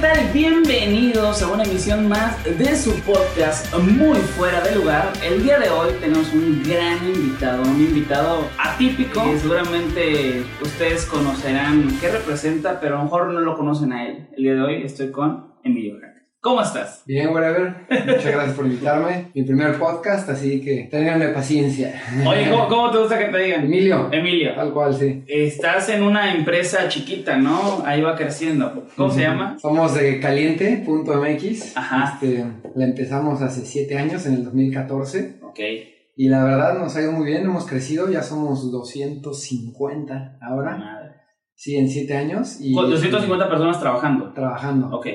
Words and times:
Tal? 0.00 0.32
Bienvenidos 0.32 1.42
a 1.42 1.52
una 1.52 1.64
emisión 1.64 2.08
más 2.08 2.44
de 2.44 2.76
su 2.76 2.94
podcast 3.00 3.74
Muy 3.78 4.18
Fuera 4.18 4.60
de 4.60 4.76
Lugar. 4.76 5.12
El 5.24 5.42
día 5.42 5.58
de 5.58 5.70
hoy 5.70 5.92
tenemos 6.00 6.32
un 6.32 6.62
gran 6.62 7.04
invitado, 7.04 7.62
un 7.62 7.80
invitado 7.80 8.48
atípico 8.58 9.24
que 9.24 9.38
seguramente 9.38 10.44
ustedes 10.62 11.04
conocerán 11.04 11.98
qué 12.00 12.10
representa, 12.10 12.78
pero 12.78 12.94
a 12.94 12.98
lo 12.98 13.04
mejor 13.04 13.32
no 13.32 13.40
lo 13.40 13.56
conocen 13.56 13.92
a 13.92 14.06
él. 14.06 14.28
El 14.36 14.42
día 14.44 14.54
de 14.54 14.62
hoy 14.62 14.82
estoy 14.84 15.10
con 15.10 15.54
Emilio 15.64 15.98
Jack. 16.00 16.17
¿Cómo 16.40 16.62
estás? 16.62 17.02
Bien, 17.04 17.30
whatever. 17.30 17.86
Muchas 17.90 18.26
gracias 18.26 18.54
por 18.54 18.64
invitarme. 18.66 19.32
Mi 19.34 19.42
primer 19.42 19.76
podcast, 19.76 20.28
así 20.28 20.60
que 20.60 20.86
ténganme 20.88 21.28
paciencia. 21.28 22.00
Oye, 22.24 22.48
¿cómo, 22.48 22.68
cómo 22.68 22.90
te 22.92 22.98
gusta 22.98 23.18
que 23.18 23.24
te 23.24 23.38
digan? 23.38 23.64
Emilio. 23.64 24.08
Emilio. 24.12 24.54
Tal 24.54 24.72
cual, 24.72 24.94
sí. 24.94 25.24
Estás 25.26 25.88
en 25.88 26.04
una 26.04 26.32
empresa 26.32 26.88
chiquita, 26.88 27.36
¿no? 27.38 27.82
Ahí 27.84 28.02
va 28.02 28.14
creciendo. 28.14 28.86
¿Cómo 28.96 29.10
se 29.10 29.22
llama? 29.22 29.58
Somos 29.58 29.94
de 29.94 30.20
caliente.mx. 30.20 31.76
Ajá. 31.76 32.12
Este, 32.14 32.44
la 32.76 32.84
empezamos 32.84 33.42
hace 33.42 33.66
7 33.66 33.98
años, 33.98 34.24
en 34.26 34.34
el 34.34 34.44
2014. 34.44 35.40
Ok. 35.42 35.58
Y 36.14 36.28
la 36.28 36.44
verdad 36.44 36.78
nos 36.78 36.94
ha 36.94 37.02
ido 37.02 37.10
muy 37.10 37.26
bien, 37.26 37.46
hemos 37.46 37.66
crecido, 37.66 38.08
ya 38.10 38.22
somos 38.22 38.70
250 38.70 40.38
ahora. 40.40 40.76
Madre. 40.76 41.08
Sí, 41.56 41.74
en 41.74 41.88
7 41.88 42.16
años. 42.16 42.58
Y, 42.60 42.74
Con 42.74 42.88
250 42.88 43.48
personas 43.48 43.80
trabajando. 43.80 44.32
Trabajando. 44.32 44.96
Ok. 44.96 45.08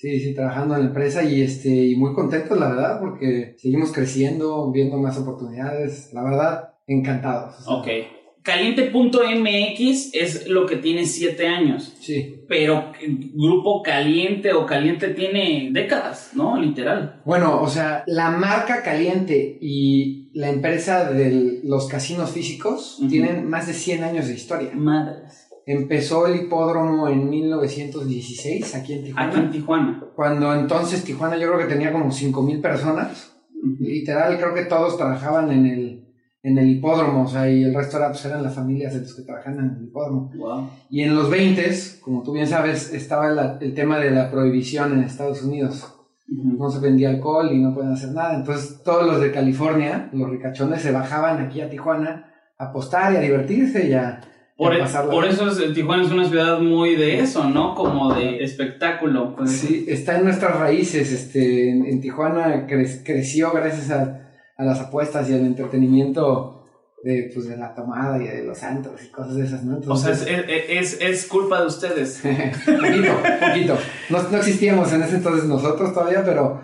Sí, 0.00 0.18
sí, 0.18 0.34
trabajando 0.34 0.74
en 0.74 0.80
la 0.80 0.86
empresa 0.86 1.22
y, 1.22 1.42
este, 1.42 1.68
y 1.68 1.94
muy 1.94 2.14
contentos, 2.14 2.58
la 2.58 2.70
verdad, 2.70 3.00
porque 3.00 3.54
seguimos 3.58 3.92
creciendo, 3.92 4.72
viendo 4.72 4.96
más 4.96 5.18
oportunidades. 5.18 6.10
La 6.14 6.22
verdad, 6.22 6.70
encantados. 6.86 7.56
o 7.60 7.62
sea, 7.62 7.74
Ok. 7.74 8.06
Caliente.mx 8.42 10.14
es 10.14 10.48
lo 10.48 10.64
que 10.64 10.76
tiene 10.76 11.04
7 11.04 11.46
años. 11.46 11.94
Sí. 12.00 12.42
Pero 12.48 12.92
Grupo 13.34 13.82
Caliente 13.82 14.54
o 14.54 14.64
Caliente 14.64 15.08
tiene 15.08 15.68
décadas, 15.72 16.30
¿no? 16.34 16.58
Literal. 16.58 17.20
Bueno, 17.26 17.60
o 17.60 17.68
sea, 17.68 18.02
la 18.06 18.30
marca 18.30 18.82
Caliente 18.82 19.58
y 19.60 20.30
la 20.32 20.48
empresa 20.48 21.12
de 21.12 21.60
los 21.62 21.86
casinos 21.88 22.30
físicos 22.30 23.02
tienen 23.10 23.46
más 23.46 23.66
de 23.66 23.74
100 23.74 24.04
años 24.04 24.28
de 24.28 24.32
historia. 24.32 24.70
Madres. 24.74 25.49
Empezó 25.72 26.26
el 26.26 26.40
hipódromo 26.40 27.08
en 27.08 27.28
1916 27.30 28.74
aquí 28.74 28.94
en 28.94 29.04
Tijuana. 29.04 29.28
Aquí 29.30 29.38
en 29.40 29.50
Tijuana. 29.50 30.04
Cuando 30.16 30.54
entonces 30.54 31.04
Tijuana 31.04 31.36
yo 31.36 31.48
creo 31.48 31.58
que 31.60 31.72
tenía 31.72 31.92
como 31.92 32.06
5.000 32.10 32.60
personas. 32.60 33.32
Literal, 33.78 34.36
creo 34.38 34.54
que 34.54 34.64
todos 34.64 34.96
trabajaban 34.96 35.50
en 35.52 35.66
el, 35.66 36.08
en 36.42 36.58
el 36.58 36.68
hipódromo, 36.70 37.24
o 37.24 37.28
sea, 37.28 37.48
y 37.50 37.62
el 37.62 37.74
resto 37.74 37.98
era, 37.98 38.08
pues, 38.08 38.24
eran 38.24 38.42
las 38.42 38.54
familias 38.54 38.94
de 38.94 39.00
los 39.02 39.14
que 39.14 39.22
trabajaban 39.22 39.58
en 39.60 39.76
el 39.76 39.84
hipódromo. 39.84 40.32
Wow. 40.34 40.70
Y 40.88 41.02
en 41.02 41.14
los 41.14 41.28
20, 41.30 41.70
como 42.00 42.22
tú 42.22 42.32
bien 42.32 42.46
sabes, 42.46 42.92
estaba 42.94 43.28
la- 43.30 43.58
el 43.60 43.74
tema 43.74 43.98
de 43.98 44.10
la 44.10 44.30
prohibición 44.30 44.94
en 44.94 45.00
Estados 45.04 45.42
Unidos. 45.42 45.86
No 46.26 46.70
se 46.70 46.78
vendía 46.80 47.10
alcohol 47.10 47.50
y 47.52 47.58
no 47.58 47.74
pueden 47.74 47.92
hacer 47.92 48.12
nada. 48.12 48.34
Entonces 48.36 48.82
todos 48.84 49.04
los 49.06 49.20
de 49.20 49.30
California, 49.32 50.08
los 50.12 50.30
ricachones, 50.30 50.80
se 50.80 50.92
bajaban 50.92 51.44
aquí 51.44 51.60
a 51.60 51.68
Tijuana 51.68 52.32
a 52.56 52.66
apostar 52.66 53.12
y 53.12 53.16
a 53.16 53.20
divertirse 53.20 53.88
y 53.88 53.92
a, 53.94 54.20
Por, 54.64 54.72
a 54.74 54.76
e- 54.86 55.08
por 55.10 55.24
eso 55.24 55.48
es- 55.48 55.72
Tijuana 55.74 56.04
es 56.04 56.10
una 56.12 56.28
ciudad 56.28 56.60
muy 56.60 56.94
de 56.96 57.18
eso, 57.20 57.44
¿no? 57.44 57.74
Como 57.74 58.14
de 58.14 58.42
espectáculo. 58.44 59.34
pues. 59.36 59.50
Sí, 59.52 59.86
está 59.88 60.18
en 60.18 60.24
nuestras 60.24 60.58
raíces. 60.58 61.10
Este, 61.12 61.70
en, 61.70 61.86
en 61.86 62.00
Tijuana 62.00 62.66
cre- 62.66 63.02
creció 63.04 63.50
gracias 63.52 63.90
a, 63.90 64.30
a 64.56 64.64
las 64.64 64.78
apuestas 64.80 65.28
y 65.30 65.34
al 65.34 65.40
entretenimiento 65.46 66.56
de, 67.02 67.30
pues, 67.32 67.48
de 67.48 67.56
la 67.56 67.74
tomada 67.74 68.22
y 68.22 68.26
de 68.26 68.44
los 68.44 68.58
santos 68.58 69.02
y 69.02 69.08
cosas 69.10 69.34
de 69.36 69.44
esas, 69.44 69.64
¿no? 69.64 69.78
O 69.88 69.96
sea, 69.96 70.12
es, 70.12 70.26
Entonces, 70.26 70.54
es, 70.68 70.96
es, 70.98 71.00
es 71.00 71.26
culpa 71.26 71.60
de 71.62 71.66
ustedes. 71.66 72.20
poquito, 72.66 73.12
poquito. 73.48 73.78
No, 74.10 74.22
no 74.30 74.36
existíamos 74.36 74.92
en 74.92 75.02
ese 75.04 75.16
entonces 75.16 75.44
nosotros 75.46 75.94
todavía, 75.94 76.22
pero, 76.24 76.60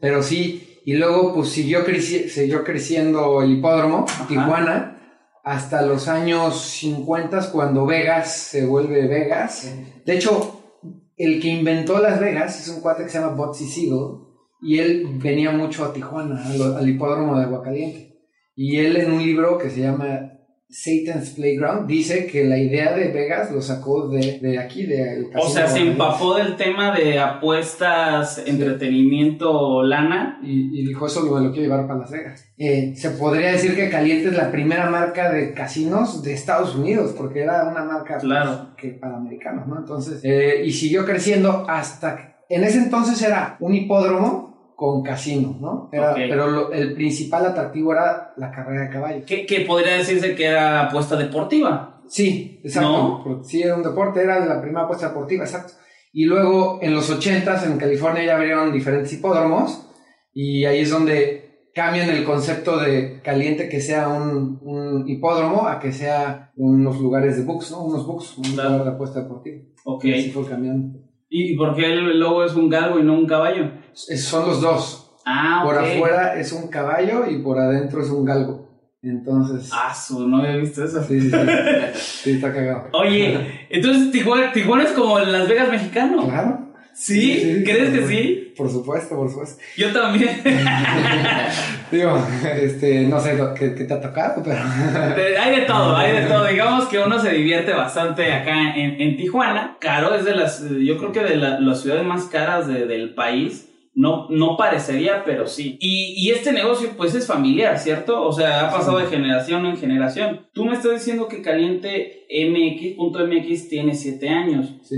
pero 0.00 0.22
sí. 0.22 0.80
Y 0.84 0.94
luego, 0.94 1.34
pues 1.34 1.48
siguió, 1.50 1.84
creci- 1.84 2.28
siguió 2.28 2.62
creciendo 2.64 3.42
el 3.42 3.52
hipódromo, 3.58 4.06
Tijuana, 4.28 4.95
hasta 5.46 5.82
los 5.82 6.08
años 6.08 6.60
50, 6.60 7.52
cuando 7.52 7.86
Vegas 7.86 8.36
se 8.36 8.66
vuelve 8.66 9.06
Vegas. 9.06 9.72
De 10.04 10.16
hecho, 10.16 10.60
el 11.16 11.40
que 11.40 11.46
inventó 11.46 12.00
Las 12.00 12.18
Vegas 12.18 12.60
es 12.60 12.68
un 12.68 12.80
cuate 12.80 13.04
que 13.04 13.10
se 13.10 13.20
llama 13.20 13.36
Botsy 13.36 13.64
Siegel, 13.64 14.18
y 14.60 14.80
él 14.80 15.06
venía 15.22 15.52
mucho 15.52 15.84
a 15.84 15.92
Tijuana, 15.92 16.44
al, 16.44 16.76
al 16.78 16.88
hipódromo 16.88 17.38
de 17.38 17.44
Aguacaliente. 17.44 18.18
Y 18.56 18.78
él 18.78 18.96
en 18.96 19.12
un 19.12 19.22
libro 19.22 19.56
que 19.56 19.70
se 19.70 19.82
llama 19.82 20.35
Satan's 20.78 21.30
Playground 21.30 21.88
dice 21.88 22.26
que 22.26 22.44
la 22.44 22.58
idea 22.58 22.94
de 22.94 23.08
Vegas 23.10 23.50
lo 23.50 23.62
sacó 23.62 24.08
de, 24.08 24.38
de 24.40 24.58
aquí, 24.58 24.84
de 24.84 25.24
O 25.34 25.48
sea, 25.48 25.66
se 25.66 25.78
empapó 25.80 26.34
del 26.34 26.56
tema 26.56 26.94
de 26.94 27.18
apuestas, 27.18 28.42
entretenimiento, 28.46 29.82
lana. 29.82 30.38
y, 30.42 30.78
y 30.78 30.86
dijo 30.86 31.06
eso 31.06 31.22
me 31.22 31.40
lo 31.44 31.50
quiero 31.52 31.68
llevar 31.68 31.86
para 31.86 32.00
Las 32.00 32.10
Vegas. 32.10 32.44
Eh, 32.58 32.92
se 32.94 33.10
podría 33.10 33.52
decir 33.52 33.74
que 33.74 33.88
Caliente 33.88 34.28
es 34.28 34.36
la 34.36 34.50
primera 34.50 34.90
marca 34.90 35.32
de 35.32 35.54
casinos 35.54 36.22
de 36.22 36.34
Estados 36.34 36.74
Unidos, 36.76 37.14
porque 37.16 37.40
era 37.40 37.68
una 37.68 37.82
marca 37.84 38.18
Claro. 38.18 38.74
que 38.76 38.88
para 38.90 39.16
americanos, 39.16 39.66
¿no? 39.66 39.78
Entonces, 39.78 40.20
eh, 40.24 40.62
y 40.64 40.72
siguió 40.72 41.04
creciendo 41.06 41.64
hasta, 41.68 42.36
en 42.48 42.64
ese 42.64 42.78
entonces 42.78 43.20
era 43.22 43.56
un 43.60 43.74
hipódromo 43.74 44.55
con 44.76 45.02
casino, 45.02 45.56
¿no? 45.60 45.88
Era-. 45.90 46.14
Pero 46.14 46.46
lo- 46.48 46.72
el 46.72 46.92
principal 46.94 47.46
atractivo 47.46 47.92
era 47.92 48.32
la 48.36 48.50
carrera 48.52 48.82
de 48.82 48.90
caballos. 48.90 49.24
Que, 49.26 49.44
que 49.46 49.62
podría 49.62 49.96
decirse 49.96 50.34
que 50.36 50.44
era 50.44 50.82
apuesta 50.86 51.16
deportiva. 51.16 52.02
Sí, 52.08 52.60
exacto. 52.62 53.22
¿No? 53.26 53.42
Sí, 53.42 53.62
era 53.62 53.74
un 53.74 53.82
deporte, 53.82 54.20
era 54.22 54.38
la 54.44 54.60
primera 54.60 54.84
apuesta 54.84 55.08
deportiva, 55.08 55.44
exacto. 55.44 55.72
Y 56.12 56.24
luego 56.26 56.78
en 56.82 56.94
los 56.94 57.10
80s 57.10 57.64
en 57.66 57.78
California 57.78 58.24
ya 58.24 58.36
abrieron 58.36 58.72
diferentes 58.72 59.12
hipódromos 59.12 59.88
y 60.32 60.64
ahí 60.66 60.80
es 60.80 60.90
donde 60.90 61.68
cambian 61.74 62.08
el 62.08 62.24
concepto 62.24 62.78
de 62.78 63.20
caliente 63.22 63.68
que 63.68 63.80
sea 63.80 64.08
un, 64.08 64.58
un 64.62 65.08
hipódromo 65.08 65.66
a 65.68 65.78
que 65.78 65.92
sea 65.92 66.52
unos 66.56 66.98
lugares 67.00 67.36
de 67.36 67.44
books, 67.44 67.70
¿no? 67.72 67.84
Unos 67.84 68.06
books, 68.06 68.38
un 68.38 68.44
Claro. 68.44 68.70
lugar 68.70 68.84
de 68.84 68.90
apuesta 68.92 69.20
deportiva. 69.22 69.62
Ok. 69.84 70.04
Y 70.04 70.12
así 70.14 70.30
fue 70.30 70.46
cambiando. 70.46 70.98
¿Y 71.28 71.56
por 71.56 71.74
qué 71.74 71.86
el 71.92 72.18
logo 72.20 72.44
es 72.44 72.54
un 72.54 72.70
galgo 72.70 72.98
y 72.98 73.02
no 73.02 73.12
un 73.14 73.26
caballo? 73.26 73.72
Son 73.96 74.46
los 74.46 74.60
dos. 74.60 75.10
Ah, 75.24 75.62
Por 75.64 75.76
afuera 75.78 76.38
es 76.38 76.52
un 76.52 76.68
caballo 76.68 77.26
y 77.28 77.38
por 77.38 77.58
adentro 77.58 78.00
es 78.02 78.10
un 78.10 78.24
galgo. 78.24 78.66
Entonces, 79.02 79.70
Ah, 79.72 79.94
su, 79.94 80.26
no 80.28 80.38
había 80.38 80.56
visto 80.56 80.84
eso. 80.84 81.02
sí, 81.02 81.20
sí, 81.20 81.30
sí. 81.30 81.36
Sí, 81.94 82.30
está 82.32 82.52
cagado. 82.52 82.88
Oye, 82.92 83.66
entonces 83.70 84.10
Tijuana, 84.12 84.52
Tijuana 84.52 84.84
es 84.84 84.90
como 84.92 85.18
Las 85.18 85.48
Vegas 85.48 85.70
mexicano. 85.70 86.24
Claro. 86.28 86.62
¿Sí? 86.94 87.20
Sí, 87.34 87.54
sí, 87.58 87.64
¿Crees 87.64 87.90
que 87.90 88.06
sí? 88.06 88.54
Por 88.56 88.70
supuesto, 88.70 89.16
por 89.16 89.28
supuesto. 89.28 89.62
Yo 89.76 89.92
también. 89.92 90.40
Digo, 91.90 92.18
este, 92.60 93.02
no 93.02 93.20
sé 93.20 93.36
que 93.58 93.68
te 93.70 93.92
ha 93.92 94.00
tocado, 94.00 94.42
pero. 94.42 94.58
Hay 95.40 95.56
de 95.60 95.62
todo, 95.66 95.94
hay 95.96 96.12
de 96.22 96.22
todo. 96.28 96.46
Digamos 96.46 96.86
que 96.86 96.98
uno 96.98 97.18
se 97.20 97.30
divierte 97.30 97.72
bastante 97.72 98.32
acá 98.32 98.74
en, 98.76 99.00
en 99.00 99.16
Tijuana. 99.16 99.76
Caro 99.80 100.14
es 100.14 100.24
de 100.24 100.34
las, 100.34 100.62
yo 100.70 100.96
creo 100.98 101.12
que 101.12 101.20
de 101.22 101.36
la- 101.36 101.60
las 101.60 101.82
ciudades 101.82 102.04
más 102.04 102.24
caras 102.24 102.66
de- 102.66 102.86
del 102.86 103.14
país. 103.14 103.68
No, 103.96 104.28
no 104.28 104.58
parecería, 104.58 105.24
pero 105.24 105.46
sí. 105.46 105.78
Y, 105.80 106.14
y 106.18 106.30
este 106.30 106.52
negocio, 106.52 106.90
pues 106.98 107.14
es 107.14 107.26
familiar, 107.26 107.78
¿cierto? 107.78 108.22
O 108.22 108.30
sea, 108.30 108.68
ha 108.68 108.70
pasado 108.70 108.98
de 108.98 109.06
generación 109.06 109.64
en 109.64 109.78
generación. 109.78 110.46
Tú 110.52 110.66
me 110.66 110.74
estás 110.74 110.92
diciendo 110.92 111.28
que 111.28 111.40
Caliente 111.40 112.26
MX.mx 112.30 113.68
tiene 113.70 113.94
7 113.94 114.28
años. 114.28 114.76
Sí. 114.82 114.96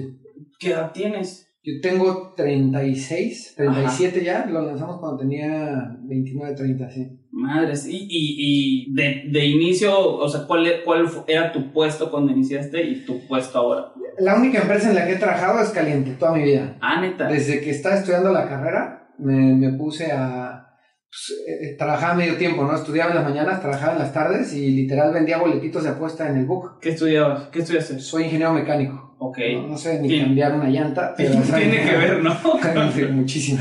¿Qué 0.59 0.71
edad 0.71 0.91
tienes? 0.93 1.49
Yo 1.63 1.75
tengo 1.81 2.35
36, 2.37 3.55
37 3.57 4.25
ya, 4.25 4.47
lo 4.47 4.63
lanzamos 4.63 4.99
cuando 4.99 5.19
tenía 5.19 5.97
29, 6.03 6.57
30, 6.57 6.91
sí. 6.91 7.09
Madres, 7.39 7.87
y, 7.87 7.97
y, 7.97 8.89
y 8.89 8.95
de, 8.95 9.23
de 9.31 9.47
inicio, 9.47 9.97
o 9.97 10.29
sea, 10.29 10.45
¿cuál, 10.47 10.67
¿cuál 10.85 11.09
era 11.29 11.53
tu 11.53 11.73
puesto 11.73 12.11
cuando 12.11 12.33
iniciaste 12.33 12.83
y 12.83 13.05
tu 13.05 13.27
puesto 13.29 13.59
ahora? 13.59 13.93
La 14.19 14.35
única 14.35 14.61
empresa 14.61 14.89
en 14.89 14.97
la 14.97 15.07
que 15.07 15.13
he 15.13 15.19
trabajado 15.19 15.61
es 15.63 15.69
Caliente, 15.69 16.17
toda 16.19 16.33
mi 16.33 16.43
vida. 16.43 16.77
Ah, 16.81 17.01
neta. 17.01 17.29
Desde 17.29 17.61
que 17.61 17.71
estaba 17.71 17.95
estudiando 17.95 18.33
la 18.33 18.49
carrera, 18.49 19.09
me, 19.19 19.55
me 19.55 19.73
puse 19.79 20.11
a... 20.11 20.65
Pues, 21.09 21.41
eh, 21.47 21.77
trabajaba 21.79 22.15
medio 22.15 22.37
tiempo, 22.37 22.65
¿no? 22.65 22.75
Estudiaba 22.75 23.11
en 23.13 23.19
las 23.19 23.25
mañanas, 23.25 23.61
trabajaba 23.61 23.93
en 23.93 23.99
las 24.01 24.13
tardes 24.13 24.53
y 24.53 24.71
literal 24.71 25.15
vendía 25.15 25.39
boletitos 25.39 25.85
de 25.85 25.91
apuesta 25.91 26.29
en 26.29 26.39
el 26.39 26.45
book. 26.45 26.81
¿Qué 26.81 26.91
estudiabas? 26.91 27.49
¿Qué 27.51 27.61
estudiaste? 27.61 28.01
Soy 28.01 28.25
ingeniero 28.25 28.53
mecánico. 28.53 29.15
Ok. 29.21 29.39
No, 29.55 29.69
no 29.69 29.79
sé 29.79 30.01
ni 30.01 30.21
cambiar 30.21 30.55
una 30.55 30.69
llanta, 30.69 31.15
pero... 31.17 31.41
Tiene 31.57 31.85
que 31.89 31.97
ver, 31.97 32.23
¿no? 32.23 32.35
Muchísimo. 33.13 33.61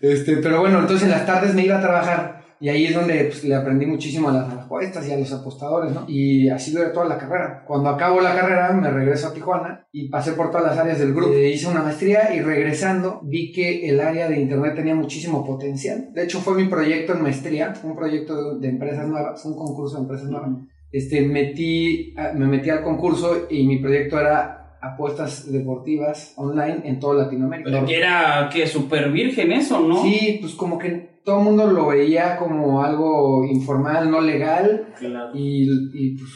Este, 0.00 0.36
pero 0.38 0.60
bueno, 0.60 0.80
entonces 0.80 1.04
en 1.04 1.10
las 1.10 1.26
tardes 1.26 1.54
me 1.54 1.64
iba 1.64 1.78
a 1.78 1.82
trabajar 1.82 2.36
y 2.58 2.68
ahí 2.70 2.86
es 2.86 2.94
donde 2.94 3.24
pues, 3.24 3.44
le 3.44 3.54
aprendí 3.54 3.84
muchísimo 3.84 4.30
a 4.30 4.32
las 4.32 4.52
apuestas 4.52 5.06
y 5.06 5.12
a 5.12 5.18
los 5.18 5.30
apostadores, 5.32 5.92
¿no? 5.92 6.04
Y 6.08 6.48
así 6.48 6.72
duré 6.72 6.88
toda 6.88 7.06
la 7.06 7.18
carrera. 7.18 7.62
Cuando 7.66 7.90
acabo 7.90 8.20
la 8.20 8.34
carrera 8.34 8.72
me 8.72 8.90
regreso 8.90 9.28
a 9.28 9.34
Tijuana 9.34 9.86
y 9.92 10.08
pasé 10.08 10.32
por 10.32 10.50
todas 10.50 10.66
las 10.66 10.78
áreas 10.78 10.98
del 10.98 11.12
grupo. 11.12 11.34
Eh, 11.34 11.50
hice 11.50 11.68
una 11.68 11.82
maestría 11.82 12.34
y 12.34 12.40
regresando 12.40 13.20
vi 13.24 13.52
que 13.52 13.88
el 13.88 14.00
área 14.00 14.28
de 14.28 14.40
internet 14.40 14.74
tenía 14.74 14.94
muchísimo 14.94 15.44
potencial. 15.44 16.08
De 16.14 16.24
hecho 16.24 16.40
fue 16.40 16.54
mi 16.54 16.68
proyecto 16.68 17.12
en 17.12 17.22
maestría, 17.22 17.74
un 17.82 17.94
proyecto 17.94 18.54
de, 18.54 18.60
de 18.60 18.68
empresas 18.68 19.06
nuevas, 19.06 19.44
un 19.44 19.54
concurso 19.54 19.96
de 19.96 20.02
empresas 20.02 20.28
nuevas. 20.30 20.50
Este, 20.90 21.20
metí, 21.20 22.14
me 22.34 22.46
metí 22.46 22.70
al 22.70 22.82
concurso 22.82 23.46
y 23.50 23.66
mi 23.66 23.78
proyecto 23.80 24.18
era 24.18 24.55
apuestas 24.92 25.50
deportivas 25.50 26.32
online 26.36 26.82
en 26.84 26.98
toda 27.00 27.24
Latinoamérica. 27.24 27.70
Pero 27.70 27.86
que 27.86 27.96
era, 27.96 28.48
que 28.52 28.66
súper 28.66 29.10
virgen 29.10 29.52
eso, 29.52 29.80
¿no? 29.80 30.02
Sí, 30.02 30.38
pues 30.40 30.54
como 30.54 30.78
que 30.78 31.20
todo 31.24 31.38
el 31.38 31.44
mundo 31.44 31.66
lo 31.66 31.86
veía 31.88 32.36
como 32.36 32.82
algo 32.82 33.44
informal, 33.44 34.10
no 34.10 34.20
legal, 34.20 34.88
Claro. 34.98 35.30
y, 35.34 35.68
y, 35.94 36.16
pues 36.18 36.30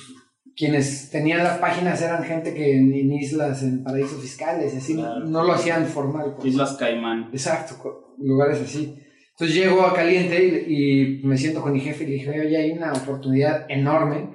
quienes 0.57 1.11
tenían 1.11 1.43
las 1.45 1.59
páginas 1.59 2.03
eran 2.03 2.23
gente 2.25 2.53
que 2.53 2.77
en, 2.77 2.93
en 2.93 3.13
islas, 3.13 3.63
en 3.63 3.83
paraísos 3.83 4.21
fiscales, 4.21 4.77
así, 4.77 4.95
Claro. 4.95 5.21
no 5.25 5.43
lo 5.45 5.53
hacían 5.55 5.87
formal. 5.87 6.35
pues. 6.37 6.49
Islas 6.49 6.77
Caimán. 6.79 7.31
Exacto, 7.33 8.15
lugares 8.19 8.61
así. 8.61 8.95
Entonces 9.31 9.57
llego 9.57 9.81
a 9.83 9.95
Caliente 9.95 10.65
y, 10.69 11.21
y 11.23 11.27
me 11.27 11.39
siento 11.39 11.63
con 11.63 11.73
mi 11.73 11.81
jefe 11.81 12.05
y 12.05 12.07
le 12.09 12.13
dije, 12.15 12.41
oye, 12.41 12.57
hay 12.59 12.73
una 12.73 12.93
oportunidad 12.93 13.65
enorme 13.71 14.29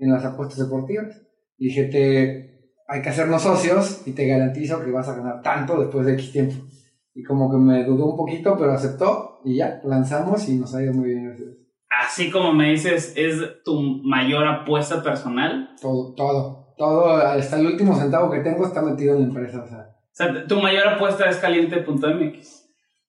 en 0.00 0.10
las 0.10 0.24
apuestas 0.24 0.58
deportivas. 0.58 1.22
Y 1.58 1.66
dije, 1.66 1.84
te, 1.84 2.51
hay 2.88 3.02
que 3.02 3.08
hacernos 3.08 3.42
socios 3.42 4.02
y 4.06 4.12
te 4.12 4.26
garantizo 4.26 4.82
que 4.84 4.90
vas 4.90 5.08
a 5.08 5.16
ganar 5.16 5.42
tanto 5.42 5.80
después 5.80 6.06
de 6.06 6.14
X 6.14 6.32
tiempo. 6.32 6.54
Y 7.14 7.22
como 7.22 7.50
que 7.50 7.58
me 7.58 7.84
dudó 7.84 8.06
un 8.06 8.16
poquito, 8.16 8.56
pero 8.58 8.72
aceptó 8.72 9.40
y 9.44 9.56
ya, 9.56 9.80
lanzamos 9.84 10.48
y 10.48 10.56
nos 10.56 10.74
ha 10.74 10.82
ido 10.82 10.92
muy 10.94 11.08
bien. 11.10 11.26
gracias. 11.26 11.48
Así 12.04 12.30
como 12.30 12.52
me 12.54 12.70
dices, 12.70 13.12
es 13.16 13.62
tu 13.64 13.80
mayor 14.02 14.46
apuesta 14.46 15.02
personal. 15.02 15.70
Todo, 15.80 16.14
todo, 16.14 16.74
todo, 16.78 17.16
hasta 17.16 17.58
el 17.60 17.66
último 17.66 17.94
centavo 17.94 18.30
que 18.30 18.40
tengo 18.40 18.66
está 18.66 18.80
metido 18.82 19.14
en 19.14 19.20
la 19.22 19.26
empresa. 19.28 19.62
O 19.62 19.68
sea, 19.68 19.78
O 19.90 20.14
sea, 20.14 20.46
tu 20.46 20.56
mayor 20.60 20.88
apuesta 20.88 21.28
es 21.28 21.36
caliente.mx. 21.36 22.62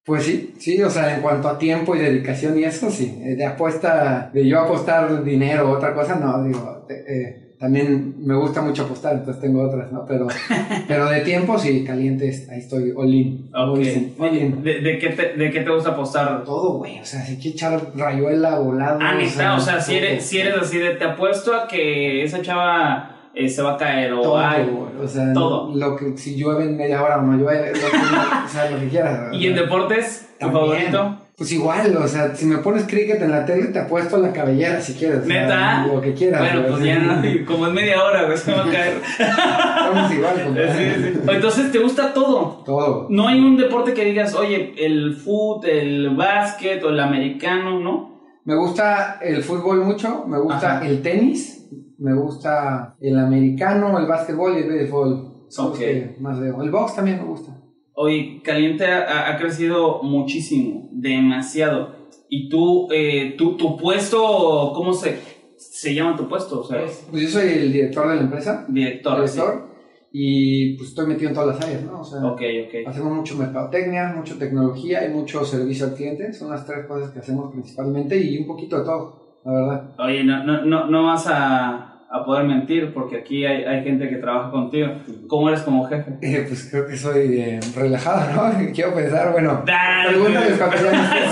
Pues 0.06 0.24
sí, 0.24 0.54
sí, 0.60 0.84
o 0.84 0.90
sea, 0.90 1.16
en 1.16 1.22
cuanto 1.22 1.48
a 1.48 1.58
tiempo 1.58 1.96
y 1.96 2.00
dedicación 2.00 2.60
y 2.60 2.66
eso, 2.66 2.90
sí. 2.90 3.18
Eh, 3.24 3.36
De 3.36 3.46
apuesta, 3.46 4.30
de 4.34 4.46
yo 4.46 4.60
apostar 4.60 5.24
dinero 5.24 5.70
o 5.70 5.78
otra 5.78 5.94
cosa, 5.94 6.16
no, 6.16 6.44
digo, 6.44 6.86
eh, 6.90 7.43
también 7.64 8.16
me 8.20 8.36
gusta 8.36 8.62
mucho 8.62 8.84
apostar, 8.84 9.14
entonces 9.14 9.42
tengo 9.42 9.64
otras, 9.64 9.90
¿no? 9.90 10.06
Pero, 10.06 10.28
pero 10.88 11.06
de 11.10 11.22
tiempo, 11.22 11.58
sí, 11.58 11.86
caliente, 11.86 12.28
es- 12.28 12.50
ahí 12.50 12.60
estoy, 12.60 12.92
all 12.94 13.14
in. 13.14 13.50
como 13.54 13.72
Ok. 13.72 13.80
dicen, 13.80 14.14
all 14.20 14.36
in. 14.38 14.62
¿De, 14.62 14.82
de 14.82 15.00
qué 15.00 15.10
te, 15.12 15.38
¿De 15.38 15.50
qué 15.50 15.62
te 15.62 15.70
gusta 15.72 15.92
apostar? 15.92 16.44
Todo, 16.44 16.80
güey, 16.80 17.00
o 17.00 17.06
sea, 17.06 17.22
si 17.22 17.38
quieres 17.38 17.54
echar 17.54 17.80
rayuela, 17.96 18.60
volado. 18.60 19.00
Ah, 19.02 19.16
neta, 19.16 19.56
o 19.56 19.60
sea, 19.62 19.80
si 19.80 19.96
eres, 19.96 20.26
si 20.26 20.40
eres 20.40 20.56
así 20.62 20.78
de 20.78 20.96
te 20.96 21.06
apuesto 21.06 21.56
a 21.56 21.66
que 21.66 22.24
esa 22.26 22.42
chava 22.42 23.30
eh, 23.34 23.48
se 23.48 23.62
va 23.62 23.76
a 23.76 23.78
caer 23.78 24.12
o 24.12 24.22
Todo, 24.22 24.38
ay, 24.40 24.70
o 25.02 25.08
sea, 25.08 25.32
todo. 25.32 25.74
lo 25.74 25.96
que, 25.96 26.18
si 26.18 26.36
llueve 26.36 26.66
en 26.66 26.76
media 26.76 27.02
hora 27.02 27.20
o 27.20 27.22
no 27.22 27.38
llueve, 27.38 27.68
lo 27.72 27.80
que, 27.80 27.98
o 27.98 28.50
sea, 28.50 28.70
lo 28.70 28.78
que 28.78 28.90
quieras. 28.90 29.30
¿Y 29.34 29.48
en 29.48 29.56
deportes? 29.56 30.28
¿Tu 30.38 30.48
También. 30.52 30.92
favorito? 30.92 31.18
Pues 31.44 31.52
igual, 31.52 31.98
o 31.98 32.08
sea, 32.08 32.34
si 32.34 32.46
me 32.46 32.60
pones 32.60 32.86
cricket 32.86 33.22
en 33.22 33.32
la 33.32 33.46
tele, 33.46 33.66
te 33.68 33.80
apuesto 33.80 34.18
la 34.18 34.32
cabellera 34.32 34.80
si 34.80 34.94
quieres. 34.94 35.24
o 35.24 35.28
¿Neta? 35.28 35.86
Lo 35.88 36.00
que 36.00 36.14
quieras. 36.14 36.40
Bueno, 36.40 36.70
pues 36.70 36.84
ya 36.86 37.00
no, 37.00 37.22
como 37.46 37.68
en 37.68 37.74
media 37.74 38.02
hora, 38.02 38.24
güey, 38.24 38.38
se 38.38 38.54
va 38.54 38.62
a 38.66 38.72
caer. 38.72 38.94
Estamos 39.20 40.12
igual, 40.14 40.42
compadre. 40.46 40.96
Sí, 40.96 41.04
sí. 41.14 41.20
Entonces, 41.28 41.72
¿te 41.74 41.80
gusta 41.80 42.14
todo? 42.14 42.64
Todo. 42.66 43.08
No 43.10 43.28
hay 43.28 43.40
un 43.42 43.58
deporte 43.58 43.94
que 43.94 44.06
digas, 44.06 44.34
oye, 44.36 44.74
el 44.78 45.16
fútbol, 45.16 45.70
el 45.70 46.16
básquet 46.16 46.82
o 46.84 46.90
el 46.92 47.00
americano, 47.02 47.78
¿no? 47.82 48.40
Me 48.46 48.56
gusta 48.56 49.20
el 49.22 49.44
fútbol 49.44 49.84
mucho, 49.84 50.24
me 50.26 50.40
gusta 50.40 50.78
Ajá. 50.78 50.88
el 50.88 51.02
tenis, 51.02 51.68
me 51.98 52.14
gusta 52.14 52.96
el 53.02 53.20
americano, 53.20 54.00
el 54.00 54.06
básquetbol 54.06 54.54
y 54.58 54.62
el 54.62 54.70
béisbol. 54.70 55.34
Son 55.50 55.66
los 55.72 55.76
Ok. 55.76 55.80
que 55.80 56.16
más 56.22 56.40
veo. 56.40 56.62
El 56.64 56.72
box 56.72 56.96
también 56.96 57.18
me 57.18 57.26
gusta. 57.26 57.52
Oye, 57.96 58.42
Caliente 58.44 58.86
ha, 58.86 59.30
ha 59.32 59.38
crecido 59.38 60.02
muchísimo, 60.04 60.90
demasiado. 60.92 61.96
Y 62.30 62.50
tú, 62.50 62.88
eh, 62.92 63.36
tu, 63.38 63.56
tu 63.58 63.78
puesto, 63.78 64.72
¿cómo 64.74 64.94
se, 64.94 65.20
se 65.58 65.94
llama 65.94 66.16
tu 66.16 66.28
puesto? 66.28 66.62
O 66.62 66.64
sea, 66.64 66.82
Pues 67.12 67.22
yo 67.24 67.28
soy 67.30 67.50
el 67.50 67.72
director 67.74 68.10
de 68.10 68.16
la 68.16 68.22
empresa, 68.22 68.66
director. 68.68 69.16
director, 69.18 69.74
y 70.12 70.76
pues 70.78 70.90
estoy 70.90 71.08
metido 71.08 71.30
en 71.30 71.36
todas 71.36 71.56
las 71.56 71.66
áreas, 71.66 71.84
¿no? 71.84 72.02
O 72.02 72.04
sea, 72.04 72.20
sí. 72.20 72.26
Ok, 72.26 72.42
ok. 72.68 72.88
hacemos 72.88 73.14
mucho 73.14 73.36
mercadotecnia, 73.36 74.14
mucho 74.16 74.38
tecnología 74.38 75.06
y 75.08 75.12
mucho 75.12 75.44
servicio 75.46 75.86
al 75.88 75.94
cliente. 75.96 76.34
Son 76.34 76.50
las 76.50 76.66
tres 76.66 76.86
cosas 76.88 77.12
que 77.12 77.20
hacemos 77.20 77.52
principalmente 77.52 78.18
y 78.20 78.38
un 78.40 78.48
poquito 78.48 78.78
de 78.80 78.86
todo, 78.86 79.40
la 79.46 79.52
verdad. 79.54 79.96
Oye, 80.00 80.24
no, 80.24 80.44
no, 80.44 80.66
no, 80.66 80.88
no 80.88 81.04
vas 81.04 81.26
a, 81.28 81.93
a 82.14 82.24
poder 82.24 82.46
mentir 82.46 82.94
porque 82.94 83.18
aquí 83.18 83.44
hay, 83.44 83.64
hay 83.64 83.84
gente 83.84 84.08
que 84.08 84.18
trabaja 84.18 84.52
contigo. 84.52 84.88
¿Cómo 85.28 85.50
eres 85.50 85.62
como 85.62 85.86
jefe? 85.86 86.14
Eh, 86.22 86.46
pues 86.48 86.70
creo 86.70 86.86
que 86.86 86.96
soy 86.96 87.40
eh, 87.40 87.60
relajado, 87.76 88.32
¿no? 88.36 88.72
Quiero 88.74 88.94
pensar, 88.94 89.32
bueno, 89.32 89.64
no 89.66 90.40
esté, 90.40 90.62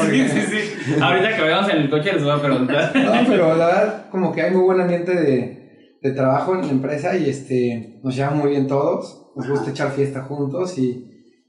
sí, 0.09 0.27
sí, 0.27 0.41
sí. 0.41 0.95
Ahorita 0.99 1.35
que 1.35 1.41
vayamos 1.43 1.69
en 1.71 1.77
el 1.81 1.89
coche 1.89 2.13
les 2.13 2.23
voy 2.23 2.33
a 2.33 2.41
preguntar. 2.41 2.91
No, 2.95 3.11
pero 3.27 3.55
la 3.55 3.65
verdad, 3.67 4.09
como 4.09 4.33
que 4.33 4.41
hay 4.41 4.51
muy 4.51 4.63
buen 4.63 4.81
ambiente 4.81 5.13
de, 5.13 5.97
de 6.01 6.11
trabajo 6.13 6.55
en 6.55 6.61
la 6.61 6.71
empresa 6.71 7.15
y 7.15 7.29
este, 7.29 7.99
nos 8.03 8.15
llevan 8.15 8.39
muy 8.39 8.49
bien 8.49 8.67
todos. 8.67 9.31
Nos 9.35 9.47
gusta 9.47 9.69
echar 9.69 9.91
fiesta 9.91 10.23
juntos 10.23 10.77
y, 10.79 11.05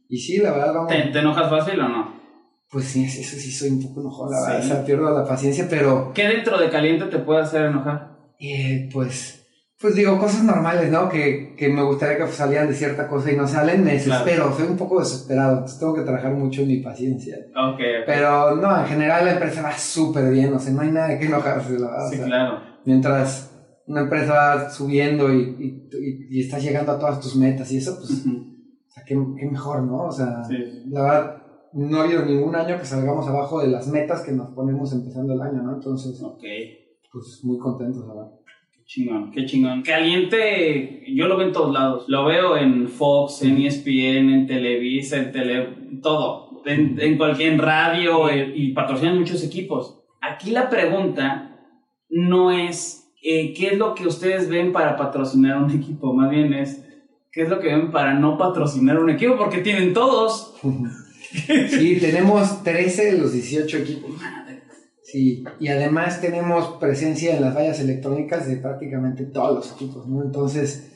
y 0.09 0.19
sí, 0.19 0.39
la 0.39 0.53
verdad, 0.53 0.75
vamos. 0.75 0.93
¿Te, 0.93 1.05
te 1.11 1.19
enojas 1.19 1.49
fácil 1.49 1.81
o 1.81 1.89
no? 1.89 2.23
Pues 2.71 2.85
sí, 2.85 3.05
eso 3.05 3.37
sí 3.37 3.51
soy 3.51 3.71
un 3.71 3.83
poco 3.83 4.01
enojón, 4.01 4.31
la 4.31 4.41
verdad. 4.43 4.63
Sí. 4.63 4.71
O 4.71 4.75
sea, 4.75 4.85
pierdo 4.85 5.19
la 5.19 5.27
paciencia, 5.27 5.67
pero 5.69 6.13
¿Qué 6.15 6.27
dentro 6.29 6.59
de 6.59 6.69
caliente 6.69 7.07
te 7.07 7.19
puede 7.19 7.41
hacer 7.41 7.65
enojar? 7.65 8.12
Eh, 8.43 8.89
pues, 8.93 9.39
pues 9.81 9.95
digo, 9.97 10.19
cosas 10.19 10.45
normales, 10.45 10.91
¿no? 10.91 11.09
Que, 11.09 11.55
que 11.57 11.69
me 11.69 11.83
gustaría 11.83 12.17
que 12.19 12.31
salieran 12.33 12.69
de 12.69 12.75
cierta 12.75 13.09
cosa 13.09 13.33
y 13.33 13.37
no 13.37 13.47
salen, 13.49 13.83
me 13.85 13.93
desespero, 13.95 14.53
soy 14.57 14.67
un 14.69 14.77
poco 14.77 15.01
desesperado, 15.01 15.53
entonces 15.55 15.79
tengo 15.81 15.95
que 15.95 16.03
trabajar 16.03 16.33
mucho 16.33 16.63
en 16.63 16.69
mi 16.69 16.77
paciencia. 16.79 17.37
Ok, 17.51 17.75
ok. 17.81 18.05
Pero 18.07 18.57
no, 18.57 18.79
en 18.81 18.87
general 18.87 19.25
la 19.25 19.33
empresa 19.33 19.63
va 19.63 19.73
súper 19.77 20.31
bien, 20.31 20.53
o 20.55 20.59
sea, 20.59 20.73
no 20.73 20.83
hay 20.83 20.91
nada 20.93 21.09
de 21.09 21.19
qué 21.19 21.27
enojarse, 21.27 21.73
la 21.79 21.91
verdad. 21.91 22.07
o 22.07 22.11
Sí, 22.11 22.17
sea, 22.17 22.27
claro. 22.27 22.59
mientras 22.85 23.49
una 23.87 24.03
empresa 24.03 24.33
va 24.33 24.71
subiendo 24.71 25.33
y, 25.33 25.41
y, 25.41 25.89
y- 25.99 26.39
y 26.39 26.41
estás 26.43 26.63
llegando 26.63 26.93
a 26.93 26.99
todas 26.99 27.19
tus 27.21 27.35
metas 27.37 27.71
y 27.73 27.79
eso, 27.79 27.97
pues, 27.99 28.11
o 28.25 28.91
sea, 28.95 29.03
qué, 29.05 29.17
qué 29.39 29.47
mejor, 29.47 29.83
¿no? 29.83 30.05
O 30.05 30.13
sea, 30.13 30.45
Sí. 30.45 30.55
la 30.91 31.03
verdad, 31.03 31.37
no 31.73 31.99
ha 32.01 32.05
habido 32.05 32.25
ningún 32.25 32.55
año 32.55 32.79
que 32.79 32.85
salgamos 32.85 33.27
abajo 33.27 33.61
de 33.61 33.67
las 33.69 33.89
metas 33.89 34.21
que 34.21 34.31
nos 34.33 34.51
ponemos 34.55 34.93
empezando 34.93 35.33
el 35.33 35.41
año, 35.41 35.63
¿no? 35.63 35.75
Entonces, 35.75 36.21
Ok. 36.23 36.45
Pues, 37.13 37.41
muy 37.43 37.59
contentos, 37.59 38.07
la 38.07 38.15
verdad. 38.15 38.33
Qué 38.73 38.85
chingón, 38.85 39.31
qué 39.31 39.47
chingón. 39.47 39.83
Caliente, 39.83 41.05
yo 41.15 41.29
lo 41.29 41.37
veo 41.37 41.47
en 41.47 41.53
todos 41.53 41.73
lados. 41.73 42.05
Lo 42.09 42.25
veo 42.25 42.57
en 42.57 42.89
Fox, 42.89 43.43
en 43.43 43.59
ESPN, 43.59 44.31
en 44.31 44.47
Televisa, 44.47 45.19
en 45.19 45.33
tele, 45.33 45.69
todo. 46.03 46.63
En, 46.65 46.99
en 47.01 47.17
cualquier 47.17 47.55
en 47.55 47.59
radio 47.59 48.29
eh, 48.29 48.53
y 48.55 48.73
patrocinan 48.73 49.19
muchos 49.19 49.43
equipos. 49.43 50.01
Aquí 50.21 50.51
la 50.51 50.71
pregunta 50.71 51.53
no 52.09 52.53
es 52.53 53.13
eh, 53.23 53.53
qué 53.55 53.69
es 53.69 53.79
lo 53.79 53.95
que 53.95 54.07
ustedes 54.07 54.49
ven 54.49 54.73
para 54.73 54.97
patrocinar 54.97 55.63
un 55.63 55.71
equipo, 55.71 56.13
más 56.13 56.31
bien 56.31 56.53
es 56.53 56.85
qué 57.31 57.43
es 57.43 57.49
lo 57.49 57.61
que 57.61 57.69
ven 57.69 57.91
para 57.91 58.15
no 58.15 58.37
patrocinar 58.37 58.99
un 58.99 59.11
equipo, 59.11 59.37
porque 59.37 59.59
tienen 59.59 59.95
todos. 59.95 60.55
Sí, 61.33 61.99
tenemos 61.99 62.63
13 62.63 63.13
de 63.13 63.19
los 63.19 63.33
18 63.33 63.79
equipos. 63.79 64.11
Sí, 65.13 65.45
y 65.61 65.69
además 65.69 66.23
tenemos 66.23 66.79
presencia 66.81 67.37
en 67.37 67.43
las 67.43 67.55
vallas 67.55 67.79
electrónicas 67.81 68.49
de 68.49 68.57
prácticamente 68.57 69.27
todos 69.27 69.55
los 69.57 69.73
equipos, 69.73 70.09
¿no? 70.09 70.23
Entonces, 70.23 70.91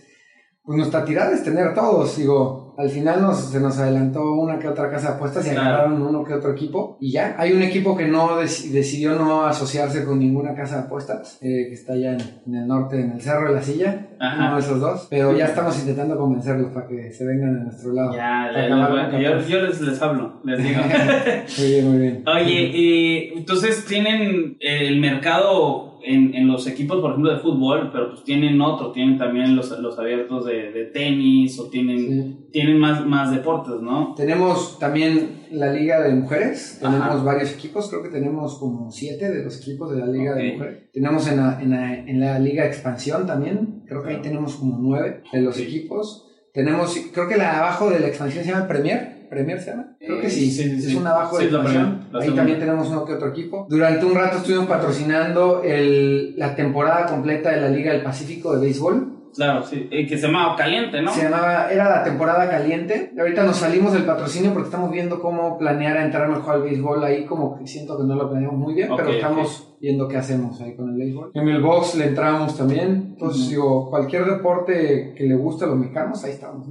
pues 0.64 0.78
nuestra 0.78 1.04
tirada 1.04 1.34
es 1.34 1.44
tener 1.44 1.74
todos, 1.74 2.16
digo, 2.16 2.65
al 2.78 2.88
final 2.90 3.22
nos, 3.22 3.36
se 3.50 3.60
nos 3.60 3.78
adelantó 3.78 4.32
una 4.34 4.58
que 4.58 4.68
otra 4.68 4.90
casa 4.90 5.10
de 5.10 5.14
apuestas 5.16 5.46
y 5.46 5.50
Claro. 5.50 5.68
agarraron 5.68 6.02
uno 6.02 6.22
que 6.24 6.34
otro 6.34 6.52
equipo 6.52 6.96
y 7.00 7.12
ya. 7.12 7.34
Hay 7.38 7.52
un 7.52 7.62
equipo 7.62 7.96
que 7.96 8.06
no 8.06 8.40
dec- 8.40 8.70
decidió 8.70 9.14
no 9.16 9.44
asociarse 9.46 10.04
con 10.04 10.18
ninguna 10.18 10.54
casa 10.54 10.76
de 10.78 10.82
apuestas, 10.82 11.38
eh, 11.42 11.66
que 11.68 11.74
está 11.74 11.94
allá 11.94 12.12
en, 12.12 12.20
en 12.46 12.54
el 12.54 12.66
norte, 12.66 13.00
en 13.00 13.12
el 13.12 13.20
Cerro 13.20 13.48
de 13.48 13.54
la 13.54 13.62
Silla, 13.62 14.08
Ajá. 14.18 14.46
uno 14.46 14.54
de 14.56 14.60
esos 14.60 14.80
dos. 14.80 15.06
Pero 15.10 15.36
ya 15.36 15.46
estamos 15.46 15.78
intentando 15.78 16.16
convencerlos 16.18 16.72
para 16.72 16.86
que 16.86 17.10
se 17.12 17.24
vengan 17.26 17.56
a 17.60 17.64
nuestro 17.64 17.92
lado. 17.92 18.14
Ya, 18.14 18.50
yo, 18.68 18.86
Qatar. 18.86 19.46
yo 19.46 19.60
les, 19.62 19.80
les 19.80 20.02
hablo, 20.02 20.40
les 20.44 20.62
digo. 20.62 20.80
Muy 21.58 21.68
bien, 21.68 21.88
muy 21.90 21.98
bien. 21.98 22.24
Oye, 22.26 22.70
eh, 22.74 23.32
entonces 23.36 23.84
tienen 23.86 24.56
el 24.60 25.00
mercado 25.00 25.85
en, 26.06 26.34
en 26.34 26.46
los 26.46 26.66
equipos, 26.66 27.00
por 27.00 27.10
ejemplo, 27.10 27.32
de 27.32 27.40
fútbol, 27.40 27.90
pero 27.92 28.10
pues 28.10 28.22
tienen 28.24 28.60
otro, 28.60 28.92
tienen 28.92 29.18
también 29.18 29.56
los, 29.56 29.70
los 29.80 29.98
abiertos 29.98 30.46
de, 30.46 30.70
de 30.72 30.84
tenis 30.84 31.58
o 31.58 31.68
tienen, 31.68 31.98
Sí. 31.98 32.36
tienen 32.52 32.78
más, 32.78 33.04
más 33.04 33.30
deportes, 33.30 33.80
¿no? 33.82 34.14
Tenemos 34.16 34.78
también 34.78 35.46
la 35.50 35.72
Liga 35.72 36.00
de 36.02 36.14
Mujeres, 36.14 36.78
tenemos 36.80 37.00
Ajá. 37.06 37.22
varios 37.22 37.52
equipos, 37.52 37.88
creo 37.90 38.02
que 38.02 38.08
tenemos 38.08 38.58
como 38.58 38.90
siete 38.90 39.30
de 39.30 39.44
los 39.44 39.60
equipos 39.60 39.90
de 39.92 39.98
la 39.98 40.06
Liga 40.06 40.34
de. 40.34 40.52
Mujeres. 40.52 40.90
Tenemos 40.92 41.28
en 41.28 41.36
la, 41.38 41.60
en, 41.60 41.70
la, 41.70 41.94
en 41.98 42.20
la 42.20 42.38
Liga 42.38 42.64
Expansión 42.66 43.26
también, 43.26 43.82
creo 43.86 44.02
que 44.02 44.10
ahí 44.10 44.20
tenemos 44.22 44.54
como 44.56 44.78
nueve 44.80 45.22
de 45.32 45.40
los 45.42 45.58
equipos. 45.60 46.22
Tenemos, 46.52 46.96
creo 47.12 47.28
que 47.28 47.36
la 47.36 47.58
abajo 47.58 47.90
de 47.90 48.00
la 48.00 48.06
expansión 48.06 48.42
se 48.42 48.50
llama 48.50 48.66
Premier. 48.66 49.15
¿Premier 49.28 49.60
se 49.60 49.70
llama? 49.70 49.96
Creo 49.98 50.20
que 50.20 50.26
Eh, 50.26 50.30
sí, 50.30 50.50
sí, 50.50 50.80
sí, 50.80 50.90
es 50.90 50.94
un 50.94 51.06
abajo 51.06 51.38
de 51.38 51.50
la 51.50 51.98
Ahí 52.20 52.30
también 52.30 52.58
tenemos 52.58 52.88
uno 52.88 53.04
que 53.04 53.14
otro 53.14 53.28
equipo. 53.28 53.66
Durante 53.68 54.04
un 54.04 54.14
rato 54.14 54.38
estuvimos 54.38 54.66
patrocinando 54.66 55.62
el, 55.62 56.36
la 56.36 56.54
temporada 56.54 57.06
completa 57.06 57.50
de 57.50 57.60
la 57.60 57.68
Liga 57.68 57.92
del 57.92 58.02
Pacífico 58.02 58.54
de 58.54 58.60
béisbol. 58.60 59.16
Claro, 59.36 59.62
sí, 59.62 59.86
eh, 59.90 60.06
que 60.06 60.16
se 60.16 60.26
llama 60.26 60.56
Caliente, 60.56 61.02
¿no? 61.02 61.12
Se 61.12 61.24
llamaba, 61.24 61.70
era 61.70 61.90
la 61.90 62.02
temporada 62.02 62.48
caliente. 62.48 63.12
Y 63.14 63.20
ahorita 63.20 63.44
nos 63.44 63.56
salimos 63.56 63.92
del 63.92 64.04
patrocinio 64.04 64.52
porque 64.54 64.68
estamos 64.68 64.90
viendo 64.90 65.20
cómo 65.20 65.58
planear 65.58 65.98
entrar 65.98 66.26
mejor 66.28 66.54
al 66.54 66.62
béisbol. 66.62 67.04
Ahí 67.04 67.26
como 67.26 67.58
que 67.58 67.66
siento 67.66 67.98
que 67.98 68.04
no 68.04 68.14
lo 68.14 68.30
planeamos 68.30 68.58
muy 68.58 68.72
bien, 68.74 68.88
pero 68.96 69.10
estamos 69.10 69.76
viendo 69.78 70.08
qué 70.08 70.16
hacemos 70.16 70.58
ahí 70.62 70.74
con 70.74 70.88
el 70.88 70.96
béisbol. 70.96 71.32
En 71.34 71.48
el 71.48 71.60
box 71.60 71.96
le 71.96 72.06
entramos 72.06 72.56
también. 72.56 73.08
Entonces 73.12 73.42
Ujú. 73.42 73.50
digo, 73.50 73.90
cualquier 73.90 74.24
deporte 74.24 75.12
que 75.14 75.24
le 75.24 75.34
guste 75.34 75.66
a 75.66 75.68
los 75.68 75.76
mexicanos, 75.76 76.24
ahí 76.24 76.32
estamos. 76.32 76.70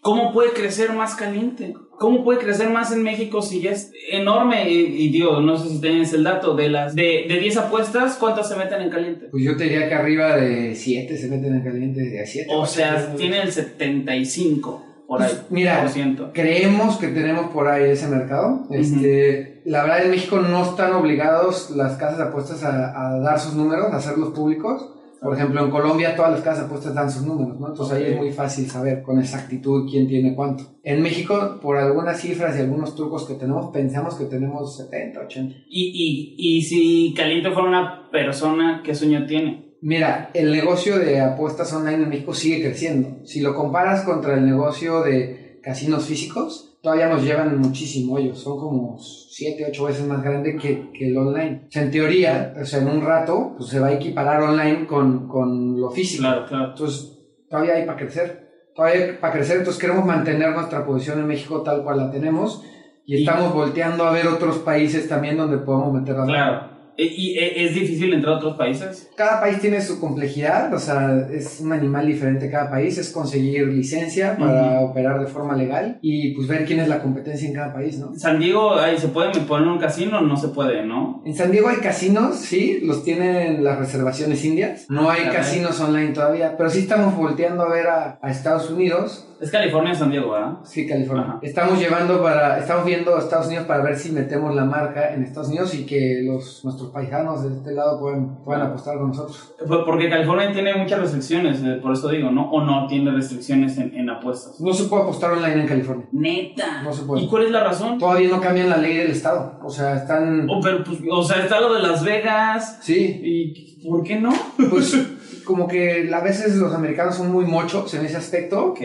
¿Cómo 0.00 0.32
puede 0.32 0.52
crecer 0.52 0.92
más 0.92 1.14
caliente? 1.14 1.74
¿Cómo 1.98 2.22
puede 2.22 2.38
crecer 2.38 2.70
más 2.70 2.92
en 2.92 3.02
México 3.02 3.42
si 3.42 3.60
ya 3.60 3.72
es 3.72 3.90
enorme? 4.12 4.70
Y, 4.70 4.78
y 5.04 5.08
digo, 5.10 5.40
no 5.40 5.56
sé 5.56 5.68
si 5.68 5.80
tienes 5.80 6.12
el 6.12 6.22
dato, 6.22 6.54
de 6.54 6.68
las 6.68 6.94
de, 6.94 7.26
de 7.28 7.40
10 7.40 7.56
apuestas, 7.56 8.16
¿cuántas 8.16 8.48
se 8.48 8.54
meten 8.56 8.80
en 8.82 8.90
caliente? 8.90 9.26
Pues 9.30 9.42
yo 9.42 9.56
te 9.56 9.64
diría 9.64 9.88
que 9.88 9.94
arriba 9.94 10.36
de 10.36 10.74
7 10.76 11.16
se 11.16 11.28
meten 11.28 11.54
en 11.56 11.64
caliente, 11.64 12.00
de 12.00 12.24
7. 12.24 12.48
O 12.54 12.64
sea, 12.66 13.14
tiene 13.16 13.42
el 13.42 13.50
75 13.50 14.84
por 15.08 15.22
ahí. 15.22 15.28
Pues, 15.32 15.50
Mira, 15.50 15.80
por 15.80 15.90
ciento. 15.90 16.30
creemos 16.32 16.98
que 16.98 17.08
tenemos 17.08 17.50
por 17.50 17.66
ahí 17.66 17.90
ese 17.90 18.06
mercado. 18.06 18.66
Este, 18.70 19.62
La 19.64 19.82
verdad, 19.82 20.04
en 20.04 20.10
México 20.10 20.38
no 20.38 20.62
están 20.62 20.92
obligados 20.92 21.70
las 21.70 21.96
casas 21.96 22.18
de 22.18 22.24
apuestas 22.24 22.62
a, 22.62 23.08
a 23.08 23.18
dar 23.18 23.40
sus 23.40 23.54
números, 23.54 23.92
a 23.92 23.96
hacerlos 23.96 24.30
públicos. 24.30 24.94
Por 25.20 25.34
ejemplo, 25.34 25.64
en 25.64 25.70
Colombia 25.70 26.14
todas 26.14 26.30
las 26.32 26.42
casas 26.42 26.66
apuestas 26.66 26.94
dan 26.94 27.10
sus 27.10 27.22
números, 27.26 27.58
¿no? 27.58 27.68
Entonces 27.68 27.96
ahí 27.96 28.02
Ok. 28.04 28.08
es 28.10 28.16
muy 28.18 28.30
fácil 28.32 28.70
saber 28.70 29.02
con 29.02 29.18
exactitud 29.18 29.88
quién 29.90 30.06
tiene 30.06 30.34
cuánto. 30.34 30.64
En 30.84 31.02
México, 31.02 31.58
por 31.60 31.76
algunas 31.76 32.20
cifras 32.20 32.56
y 32.56 32.60
algunos 32.60 32.94
trucos 32.94 33.26
que 33.26 33.34
tenemos, 33.34 33.70
pensamos 33.72 34.14
que 34.14 34.26
tenemos 34.26 34.76
70, 34.76 35.20
80. 35.20 35.54
Y, 35.68 36.34
y, 36.38 36.56
y 36.58 36.62
si 36.62 37.14
caliente 37.16 37.50
fuera 37.50 37.68
una 37.68 38.08
persona, 38.12 38.82
¿qué 38.84 38.94
sueño 38.94 39.26
tiene? 39.26 39.74
Mira, 39.80 40.30
el 40.34 40.50
negocio 40.52 40.98
de 40.98 41.20
apuestas 41.20 41.72
online 41.72 42.02
en 42.04 42.08
México 42.08 42.34
sigue 42.34 42.60
creciendo. 42.62 43.24
Si 43.24 43.40
lo 43.40 43.54
comparas 43.54 44.02
contra 44.04 44.34
el 44.34 44.44
negocio 44.44 45.02
de 45.02 45.60
casinos 45.62 46.04
físicos, 46.06 46.67
todavía 46.82 47.08
nos 47.08 47.22
llevan 47.22 47.58
muchísimo 47.58 48.18
ellos. 48.18 48.38
Son 48.38 48.58
como 48.58 48.98
7, 48.98 49.66
8 49.68 49.84
veces 49.84 50.06
más 50.06 50.22
grande 50.22 50.56
que, 50.56 50.90
que 50.92 51.08
el 51.08 51.16
online. 51.16 51.64
O 51.68 51.70
sea, 51.70 51.82
en 51.82 51.90
teoría, 51.90 52.54
o 52.60 52.64
sea, 52.64 52.80
en 52.80 52.88
un 52.88 53.00
rato, 53.02 53.54
pues 53.56 53.70
se 53.70 53.80
va 53.80 53.88
a 53.88 53.92
equiparar 53.92 54.42
online 54.42 54.86
con, 54.86 55.28
con 55.28 55.80
lo 55.80 55.90
físico. 55.90 56.22
Claro, 56.22 56.46
claro. 56.46 56.70
Entonces, 56.70 57.18
todavía 57.48 57.74
hay 57.74 57.86
para 57.86 57.98
crecer. 57.98 58.48
Todavía 58.74 59.04
hay 59.06 59.12
para 59.20 59.32
crecer, 59.32 59.56
entonces 59.58 59.80
queremos 59.80 60.04
mantener 60.04 60.52
nuestra 60.54 60.86
posición 60.86 61.18
en 61.18 61.26
México 61.26 61.62
tal 61.62 61.82
cual 61.82 61.96
la 61.98 62.10
tenemos. 62.12 62.62
Y 63.04 63.16
Y- 63.16 63.20
estamos 63.24 63.52
volteando 63.52 64.04
a 64.04 64.12
ver 64.12 64.26
otros 64.28 64.58
países 64.58 65.08
también 65.08 65.36
donde 65.36 65.58
podamos 65.58 65.92
meter 65.92 66.14
la 66.16 66.24
Claro. 66.26 66.60
¿Y, 66.60 66.77
y 67.04 67.38
e- 67.38 67.64
es 67.64 67.74
difícil 67.74 68.12
entrar 68.12 68.34
a 68.34 68.36
otros 68.38 68.56
países? 68.56 69.08
cada 69.16 69.40
país 69.40 69.60
tiene 69.60 69.80
su 69.80 70.00
complejidad, 70.00 70.72
o 70.72 70.78
sea, 70.78 71.26
es 71.32 71.60
un 71.60 71.72
animal 71.72 72.06
diferente 72.06 72.50
cada 72.50 72.70
país, 72.70 72.98
es 72.98 73.10
conseguir 73.10 73.66
licencia 73.68 74.36
para 74.36 74.80
operar 74.80 75.20
de 75.20 75.26
forma 75.26 75.56
legal 75.56 75.98
y 76.02 76.34
pues 76.34 76.46
ver 76.48 76.64
quién 76.64 76.80
es 76.80 76.88
la 76.88 77.02
competencia 77.02 77.48
en 77.48 77.54
cada 77.54 77.72
país, 77.72 77.98
¿no? 77.98 78.14
San 78.16 78.38
Diego, 78.38 78.74
ahí 78.74 78.98
se 78.98 79.08
puede 79.08 79.32
poner 79.40 79.68
un 79.68 79.78
casino, 79.78 80.20
no 80.20 80.36
se 80.36 80.48
puede, 80.48 80.84
¿no? 80.84 81.22
En 81.24 81.34
San 81.34 81.50
Diego 81.50 81.68
hay 81.68 81.78
casinos, 81.78 82.36
sí, 82.36 82.80
los 82.82 83.04
tienen 83.04 83.64
las 83.64 83.78
reservaciones 83.78 84.44
indias, 84.44 84.86
no 84.88 85.10
hay 85.10 85.24
casinos 85.24 85.80
online 85.80 86.12
todavía, 86.12 86.56
pero 86.56 86.70
sí 86.70 86.80
estamos 86.80 87.16
volteando 87.16 87.62
a 87.64 87.68
ver 87.68 87.86
a, 87.86 88.18
a 88.22 88.30
Estados 88.30 88.70
Unidos, 88.70 89.28
Es 89.40 89.50
California, 89.50 89.94
San 89.94 90.10
Diego, 90.10 90.32
¿verdad? 90.32 90.58
sí, 90.64 90.86
California. 90.86 91.24
Ajá. 91.24 91.38
Estamos 91.42 91.78
llevando 91.78 92.20
para, 92.22 92.58
estamos 92.58 92.84
viendo 92.84 93.14
a 93.14 93.20
Estados 93.20 93.46
Unidos 93.46 93.66
para 93.66 93.82
ver 93.82 93.96
si 93.96 94.10
metemos 94.10 94.54
la 94.54 94.64
marca 94.64 95.14
en 95.14 95.22
Estados 95.22 95.48
Unidos 95.48 95.74
y 95.74 95.86
que 95.86 96.22
los 96.24 96.64
nuestros 96.64 96.90
paisanos 96.90 97.44
de 97.44 97.56
este 97.56 97.72
lado 97.72 98.00
puedan, 98.00 98.42
puedan 98.42 98.62
apostar 98.62 98.98
con 98.98 99.08
nosotros. 99.08 99.54
Porque 99.86 100.10
California 100.10 100.52
tiene 100.52 100.74
muchas 100.74 101.00
restricciones, 101.00 101.62
eh, 101.62 101.78
por 101.80 101.92
eso 101.92 102.08
digo, 102.08 102.30
¿no? 102.30 102.50
O 102.50 102.64
no 102.64 102.86
tiene 102.88 103.12
restricciones 103.12 103.78
en, 103.78 103.94
en 103.94 104.10
apuestas. 104.10 104.60
No 104.60 104.72
se 104.72 104.84
puede 104.84 105.02
apostar 105.02 105.32
online 105.32 105.62
en 105.62 105.68
California. 105.68 106.06
Neta. 106.10 106.82
No 106.82 106.92
se 106.92 107.04
puede. 107.04 107.22
¿Y 107.22 107.28
cuál 107.28 107.44
es 107.44 107.50
la 107.50 107.62
razón? 107.62 107.98
Todavía 107.98 108.28
no 108.30 108.40
cambian 108.40 108.68
la 108.68 108.76
ley 108.76 108.96
del 108.96 109.10
estado. 109.12 109.58
O 109.62 109.70
sea, 109.70 109.96
están. 109.96 110.48
Oh, 110.50 110.60
pero, 110.60 110.82
pues, 110.82 110.98
o 111.10 111.22
sea, 111.22 111.42
está 111.42 111.60
lo 111.60 111.74
de 111.74 111.82
Las 111.82 112.02
Vegas. 112.04 112.78
Sí, 112.82 113.20
¿Y 113.22 113.88
por 113.88 114.02
qué 114.02 114.16
no? 114.16 114.32
pues 114.70 114.96
como 115.44 115.68
que 115.68 116.10
a 116.12 116.20
veces 116.20 116.56
los 116.56 116.74
americanos 116.74 117.14
son 117.14 117.30
muy 117.30 117.44
mochos 117.44 117.94
en 117.94 118.04
ese 118.04 118.16
aspecto. 118.16 118.66
Ok. 118.66 118.80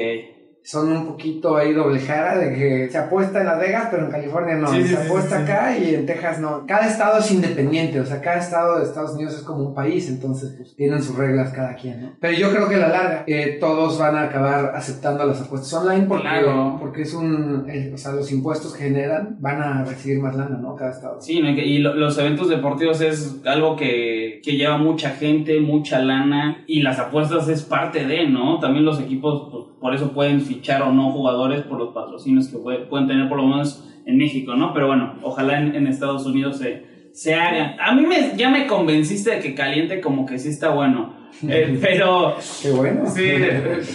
Son 0.65 0.89
un 0.91 1.05
poquito 1.07 1.57
ahí 1.57 1.73
doble 1.73 1.99
cara 2.05 2.37
de 2.37 2.55
que 2.55 2.89
se 2.89 2.97
apuesta 2.97 3.41
en 3.41 3.47
Las 3.47 3.59
Vegas, 3.59 3.87
pero 3.91 4.05
en 4.05 4.11
California 4.11 4.55
no. 4.55 4.67
Sí, 4.69 4.85
se 4.85 4.95
apuesta 4.97 5.39
sí, 5.39 5.45
sí. 5.45 5.51
acá 5.51 5.77
y 5.77 5.95
en 5.95 6.05
Texas 6.05 6.39
no. 6.39 6.63
Cada 6.65 6.87
estado 6.87 7.19
es 7.19 7.29
independiente. 7.31 7.99
O 7.99 8.05
sea, 8.05 8.21
cada 8.21 8.37
estado 8.37 8.77
de 8.79 8.85
Estados 8.85 9.11
Unidos 9.15 9.33
es 9.35 9.41
como 9.41 9.67
un 9.67 9.73
país. 9.75 10.07
Entonces, 10.09 10.53
pues 10.57 10.73
tienen 10.75 11.01
sus 11.03 11.17
reglas 11.17 11.51
cada 11.51 11.75
quien, 11.75 12.01
¿no? 12.01 12.13
Pero 12.19 12.37
yo 12.37 12.49
creo 12.51 12.69
que 12.69 12.75
a 12.75 12.79
la 12.79 12.87
larga 12.87 13.23
eh, 13.27 13.57
todos 13.59 13.99
van 13.99 14.15
a 14.15 14.23
acabar 14.23 14.71
aceptando 14.75 15.25
las 15.25 15.41
apuestas 15.41 15.73
online 15.73 16.05
porque, 16.07 16.23
Claro. 16.23 16.77
porque 16.79 17.01
es 17.01 17.13
un. 17.13 17.65
eh, 17.69 17.91
o 17.93 17.97
sea, 17.97 18.13
los 18.13 18.31
impuestos 18.31 18.73
que 18.73 18.83
generan 18.85 19.35
van 19.41 19.61
a 19.61 19.83
recibir 19.83 20.19
más 20.21 20.35
lana, 20.35 20.57
¿no? 20.61 20.75
Cada 20.77 20.91
estado. 20.91 21.19
Sí, 21.21 21.41
¿no? 21.41 21.49
y 21.49 21.55
que- 21.55 21.65
y 21.65 21.79
lo- 21.79 21.93
los 21.95 22.17
eventos 22.17 22.47
deportivos 22.49 23.01
es 23.01 23.35
algo 23.45 23.75
que, 23.75 24.39
que 24.43 24.53
lleva 24.55 24.77
mucha 24.77 25.09
gente, 25.09 25.59
mucha 25.59 25.99
lana, 25.99 26.63
y 26.67 26.81
las 26.81 26.99
apuestas 26.99 27.47
es 27.49 27.63
parte 27.63 28.05
de, 28.05 28.29
¿no? 28.29 28.59
También 28.59 28.85
los 28.85 28.99
equipos, 29.01 29.49
pues, 29.51 29.65
por 29.83 29.93
eso 29.93 30.11
pueden 30.13 30.41
fichar 30.41 30.81
o 30.81 30.91
no 30.91 31.11
jugadores 31.11 31.61
por 31.63 31.77
los 31.77 31.93
patrocinios 31.93 32.47
que 32.47 32.57
puede- 32.57 32.79
pueden 32.87 33.07
tener, 33.07 33.29
por 33.29 33.37
lo 33.37 33.45
menos 33.45 33.87
en 34.05 34.17
México, 34.17 34.55
¿no? 34.55 34.73
Pero 34.73 34.87
bueno, 34.87 35.13
ojalá 35.21 35.59
en, 35.59 35.75
en 35.75 35.85
Estados 35.87 36.25
Unidos 36.25 36.57
se, 36.57 36.83
se 37.13 37.35
hagan. 37.35 37.75
A 37.79 37.93
mí 37.93 38.03
me, 38.07 38.31
ya 38.35 38.49
me 38.49 38.65
convenciste 38.65 39.29
de 39.31 39.39
que 39.39 39.53
caliente 39.53 40.01
como 40.01 40.25
que 40.25 40.39
sí 40.39 40.49
está 40.49 40.69
bueno. 40.69 41.21
Eh, 41.49 41.79
pero... 41.81 42.35
Qué 42.61 42.69
bueno. 42.71 43.07
Sí, 43.07 43.23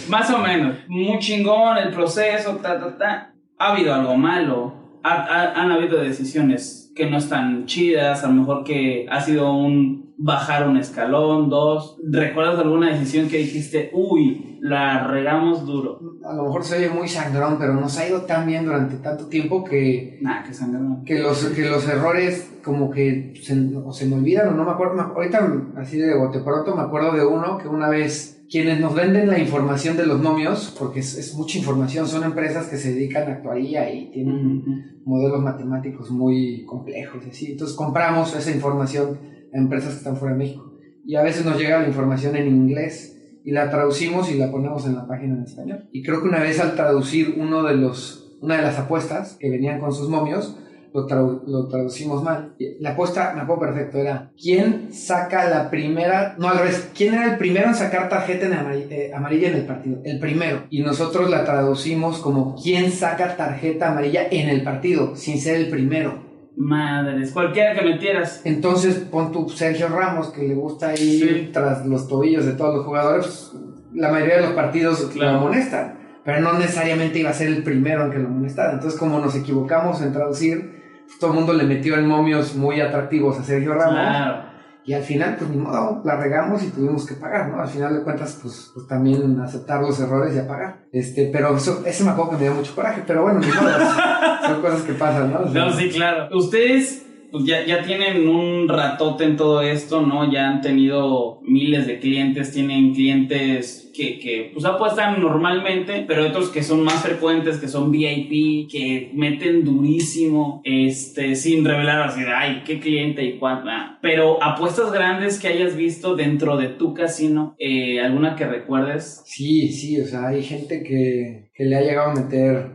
más 0.09 0.29
o 0.29 0.39
menos. 0.39 0.75
Muy 0.89 1.19
chingón 1.19 1.77
el 1.77 1.89
proceso, 1.89 2.57
ta, 2.61 2.77
ta, 2.79 2.97
ta. 2.97 3.33
Ha 3.57 3.71
habido 3.71 3.93
algo 3.93 4.15
malo. 4.17 4.73
han 5.03 5.71
habido 5.71 6.01
decisiones 6.01 6.91
que 6.95 7.09
no 7.09 7.17
están 7.17 7.65
chidas. 7.65 8.23
A 8.23 8.27
lo 8.27 8.33
mejor 8.33 8.63
que 8.65 9.07
ha 9.09 9.21
sido 9.21 9.53
un 9.53 10.08
bajar 10.19 10.67
un 10.67 10.77
escalón, 10.77 11.49
dos. 11.49 11.97
¿Recuerdas 12.03 12.59
alguna 12.59 12.91
decisión 12.91 13.29
que 13.29 13.37
dijiste, 13.37 13.89
uy, 13.93 14.59
la 14.61 15.07
regamos 15.07 15.65
duro? 15.65 16.17
A 16.25 16.33
lo 16.33 16.43
mejor 16.43 16.65
se 16.65 16.77
oye 16.77 16.89
muy 16.89 17.07
sangrón, 17.07 17.57
pero 17.57 17.73
nos 17.73 17.97
ha 17.97 18.07
ido 18.07 18.21
tan 18.23 18.45
bien 18.45 18.65
durante 18.65 18.97
tanto 18.97 19.27
tiempo 19.27 19.63
que... 19.63 20.19
Nah, 20.21 20.43
que 20.43 20.53
sangrón. 20.53 21.05
Que 21.05 21.19
los, 21.19 21.45
que 21.45 21.69
los 21.69 21.87
errores 21.87 22.51
como 22.63 22.91
que 22.91 23.33
se, 23.41 23.53
o 23.77 23.93
se 23.93 24.05
me 24.05 24.17
olvidan 24.17 24.49
o 24.49 24.51
no 24.51 24.65
me 24.65 24.71
acuerdo. 24.71 24.99
ahorita, 24.99 25.53
así 25.77 25.97
de 25.97 26.15
bote 26.17 26.39
pronto, 26.39 26.75
me 26.75 26.83
acuerdo 26.83 27.13
de 27.13 27.25
uno 27.25 27.57
que 27.57 27.69
una 27.69 27.87
vez 27.87 28.43
quienes 28.49 28.81
nos 28.81 28.93
venden 28.93 29.29
la 29.29 29.39
información 29.39 29.95
de 29.95 30.05
los 30.05 30.19
nomios, 30.19 30.75
porque 30.77 30.99
es, 30.99 31.33
mucha 31.35 31.57
información, 31.57 32.07
son 32.07 32.23
empresas 32.23 32.67
que 32.67 32.77
se 32.77 32.93
dedican 32.93 33.29
a 33.29 33.35
actuaría 33.35 33.93
y 33.93 34.11
tienen 34.11 35.01
modelos 35.05 35.41
matemáticos 35.41 36.11
muy 36.11 36.65
complejos 36.65 37.25
y 37.25 37.29
así. 37.29 37.51
Entonces 37.53 37.77
compramos 37.77 38.35
esa 38.35 38.51
información 38.51 39.38
empresas 39.53 39.91
que 39.91 39.97
están 39.97 40.17
fuera 40.17 40.33
de 40.35 40.39
México. 40.39 40.73
Y 41.05 41.15
a 41.15 41.23
veces 41.23 41.45
nos 41.45 41.57
llega 41.57 41.79
la 41.79 41.87
información 41.87 42.35
en 42.35 42.47
inglés 42.47 43.15
y 43.43 43.51
la 43.51 43.69
traducimos 43.69 44.31
y 44.31 44.37
la 44.37 44.51
ponemos 44.51 44.85
en 44.85 44.95
la 44.95 45.07
página 45.07 45.35
en 45.35 45.43
español. 45.43 45.89
Y 45.91 46.03
creo 46.03 46.21
que 46.21 46.27
una 46.27 46.39
vez 46.39 46.59
al 46.59 46.75
traducir 46.75 47.35
uno 47.37 47.63
de 47.63 47.75
los, 47.75 48.37
una 48.41 48.57
de 48.57 48.61
las 48.61 48.77
apuestas 48.77 49.37
que 49.39 49.49
venían 49.49 49.79
con 49.79 49.93
sus 49.93 50.09
momios, 50.09 50.57
lo, 50.93 51.43
lo, 51.45 51.67
traducimos 51.67 52.23
mal. 52.23 52.55
La 52.79 52.91
apuesta, 52.91 53.33
me 53.35 53.41
acuerdo 53.41 53.61
perfecto, 53.61 53.97
era 53.97 54.31
¿quién 54.41 54.91
saca 54.91 55.49
la 55.49 55.69
primera? 55.69 56.35
No, 56.37 56.49
al 56.49 56.59
revés, 56.59 56.89
¿quién 56.95 57.13
era 57.13 57.31
el 57.31 57.37
primero 57.37 57.67
en 57.67 57.75
sacar 57.75 58.09
tarjeta 58.09 58.45
eh, 58.45 59.11
amarilla, 59.13 59.49
en 59.49 59.55
el 59.55 59.65
partido? 59.65 60.01
El 60.03 60.19
primero. 60.19 60.63
Y 60.69 60.81
nosotros 60.81 61.29
la 61.29 61.45
traducimos 61.45 62.19
como 62.19 62.55
¿quién 62.61 62.91
saca 62.91 63.35
tarjeta 63.35 63.91
amarilla 63.91 64.27
en 64.29 64.49
el 64.49 64.63
partido? 64.63 65.15
Sin 65.15 65.39
ser 65.39 65.55
el 65.55 65.69
primero. 65.69 66.28
Madres, 66.59 67.31
cualquiera 67.31 67.73
que 67.73 67.85
metieras. 67.85 68.41
Entonces 68.43 68.95
pon 69.09 69.31
tu 69.31 69.47
Sergio 69.47 69.87
Ramos, 69.87 70.27
que 70.27 70.45
le 70.45 70.55
gusta 70.55 70.93
ir 70.93 71.51
tras 71.53 71.85
los 71.85 72.09
tobillos 72.09 72.45
de 72.45 72.51
todos 72.51 72.75
los 72.75 72.85
jugadores, 72.85 73.51
pues, 73.53 73.63
la 73.93 74.11
mayoría 74.11 74.35
de 74.35 74.41
los 74.41 74.51
partidos 74.51 75.15
lo 75.15 75.29
amonestan, 75.29 75.97
pero 76.25 76.41
no 76.41 76.53
necesariamente 76.53 77.19
iba 77.19 77.29
a 77.29 77.33
ser 77.33 77.47
el 77.47 77.63
primero 77.63 78.03
en 78.03 78.11
que 78.11 78.19
lo 78.19 78.27
amonestara. 78.27 78.73
Entonces, 78.73 78.99
como 78.99 79.19
nos 79.19 79.35
equivocamos 79.35 80.01
en 80.01 80.11
traducir, 80.11 80.99
pues, 81.05 81.17
todo 81.17 81.31
el 81.31 81.37
mundo 81.37 81.53
le 81.53 81.63
metió 81.63 81.95
en 81.95 82.05
momios 82.05 82.53
muy 82.55 82.81
atractivos 82.81 83.39
a 83.39 83.43
Sergio 83.43 83.73
Ramos. 83.73 84.48
Y 84.89 84.93
al 84.93 85.03
final, 85.03 85.35
pues 85.37 85.51
ni 85.51 85.57
modo, 85.57 86.01
la 86.03 86.15
regamos 86.15 86.63
y 86.63 86.71
tuvimos 86.71 87.05
que 87.05 87.13
pagar, 87.13 87.47
¿no? 87.49 87.61
Al 87.61 87.67
final 87.67 87.93
de 87.93 88.01
cuentas, 88.01 88.39
pues, 88.41 88.71
pues 88.73 88.87
también 88.87 89.39
aceptar 89.39 89.81
los 89.81 89.99
errores 89.99 90.35
y 90.35 90.47
pagar. 90.47 90.87
Este, 90.91 91.29
pero 91.31 91.55
eso, 91.55 91.83
ese 91.85 92.03
me 92.03 92.09
acuerdo 92.09 92.31
que 92.31 92.37
me 92.37 92.43
dio 92.45 92.55
mucho 92.55 92.73
coraje, 92.73 93.03
pero 93.05 93.21
bueno, 93.21 93.39
ni 93.39 93.45
modo, 93.45 93.69
son 94.47 94.61
cosas 94.63 94.81
que 94.81 94.93
pasan, 94.93 95.31
¿no? 95.31 95.41
no, 95.45 95.71
sí, 95.73 95.89
claro. 95.89 96.35
Ustedes 96.35 97.05
pues 97.31 97.45
ya, 97.45 97.63
ya 97.67 97.83
tienen 97.83 98.27
un 98.27 98.67
ratote 98.67 99.25
en 99.25 99.37
todo 99.37 99.61
esto, 99.61 100.01
¿no? 100.01 100.31
Ya 100.31 100.49
han 100.49 100.61
tenido 100.61 101.39
miles 101.43 101.85
de 101.85 101.99
clientes, 101.99 102.51
tienen 102.51 102.95
clientes 102.95 103.88
que, 103.99 104.17
que 104.17 104.49
pues 104.53 104.63
apuestan 104.63 105.19
normalmente, 105.19 106.05
pero 106.07 106.25
otros 106.25 106.49
que 106.49 106.63
son 106.63 106.83
más 106.83 107.03
frecuentes, 107.03 107.57
que 107.57 107.67
son 107.67 107.91
VIP, 107.91 108.69
que 108.71 109.11
meten 109.13 109.65
durísimo, 109.65 110.61
este, 110.63 111.35
sin 111.35 111.65
revelar 111.65 112.01
así 112.01 112.21
de, 112.21 112.31
ay, 112.33 112.63
qué 112.65 112.79
cliente 112.79 113.23
y 113.25 113.37
cuánto. 113.37 113.69
Pero 114.01 114.41
apuestas 114.41 114.93
grandes 114.93 115.37
que 115.37 115.49
hayas 115.49 115.75
visto 115.75 116.15
dentro 116.15 116.55
de 116.55 116.69
tu 116.69 116.93
casino, 116.93 117.55
eh, 117.59 117.99
¿alguna 117.99 118.37
que 118.37 118.47
recuerdes? 118.47 119.21
Sí, 119.25 119.69
sí, 119.69 119.99
o 119.99 120.05
sea, 120.05 120.27
hay 120.27 120.43
gente 120.43 120.81
que, 120.81 121.51
que 121.53 121.65
le 121.65 121.75
ha 121.75 121.81
llegado 121.81 122.11
a 122.11 122.15
meter, 122.15 122.71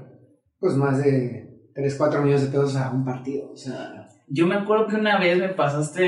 pues, 0.60 0.76
más 0.76 1.02
de 1.02 1.48
3, 1.74 1.94
4 1.96 2.20
millones 2.20 2.42
de 2.42 2.48
pesos 2.48 2.76
a 2.76 2.90
un 2.92 3.04
partido, 3.04 3.50
o 3.50 3.56
sea 3.56 4.04
yo 4.26 4.46
me 4.46 4.54
acuerdo 4.54 4.86
que 4.86 4.96
una 4.96 5.18
vez 5.18 5.38
me 5.38 5.50
pasaste 5.50 6.06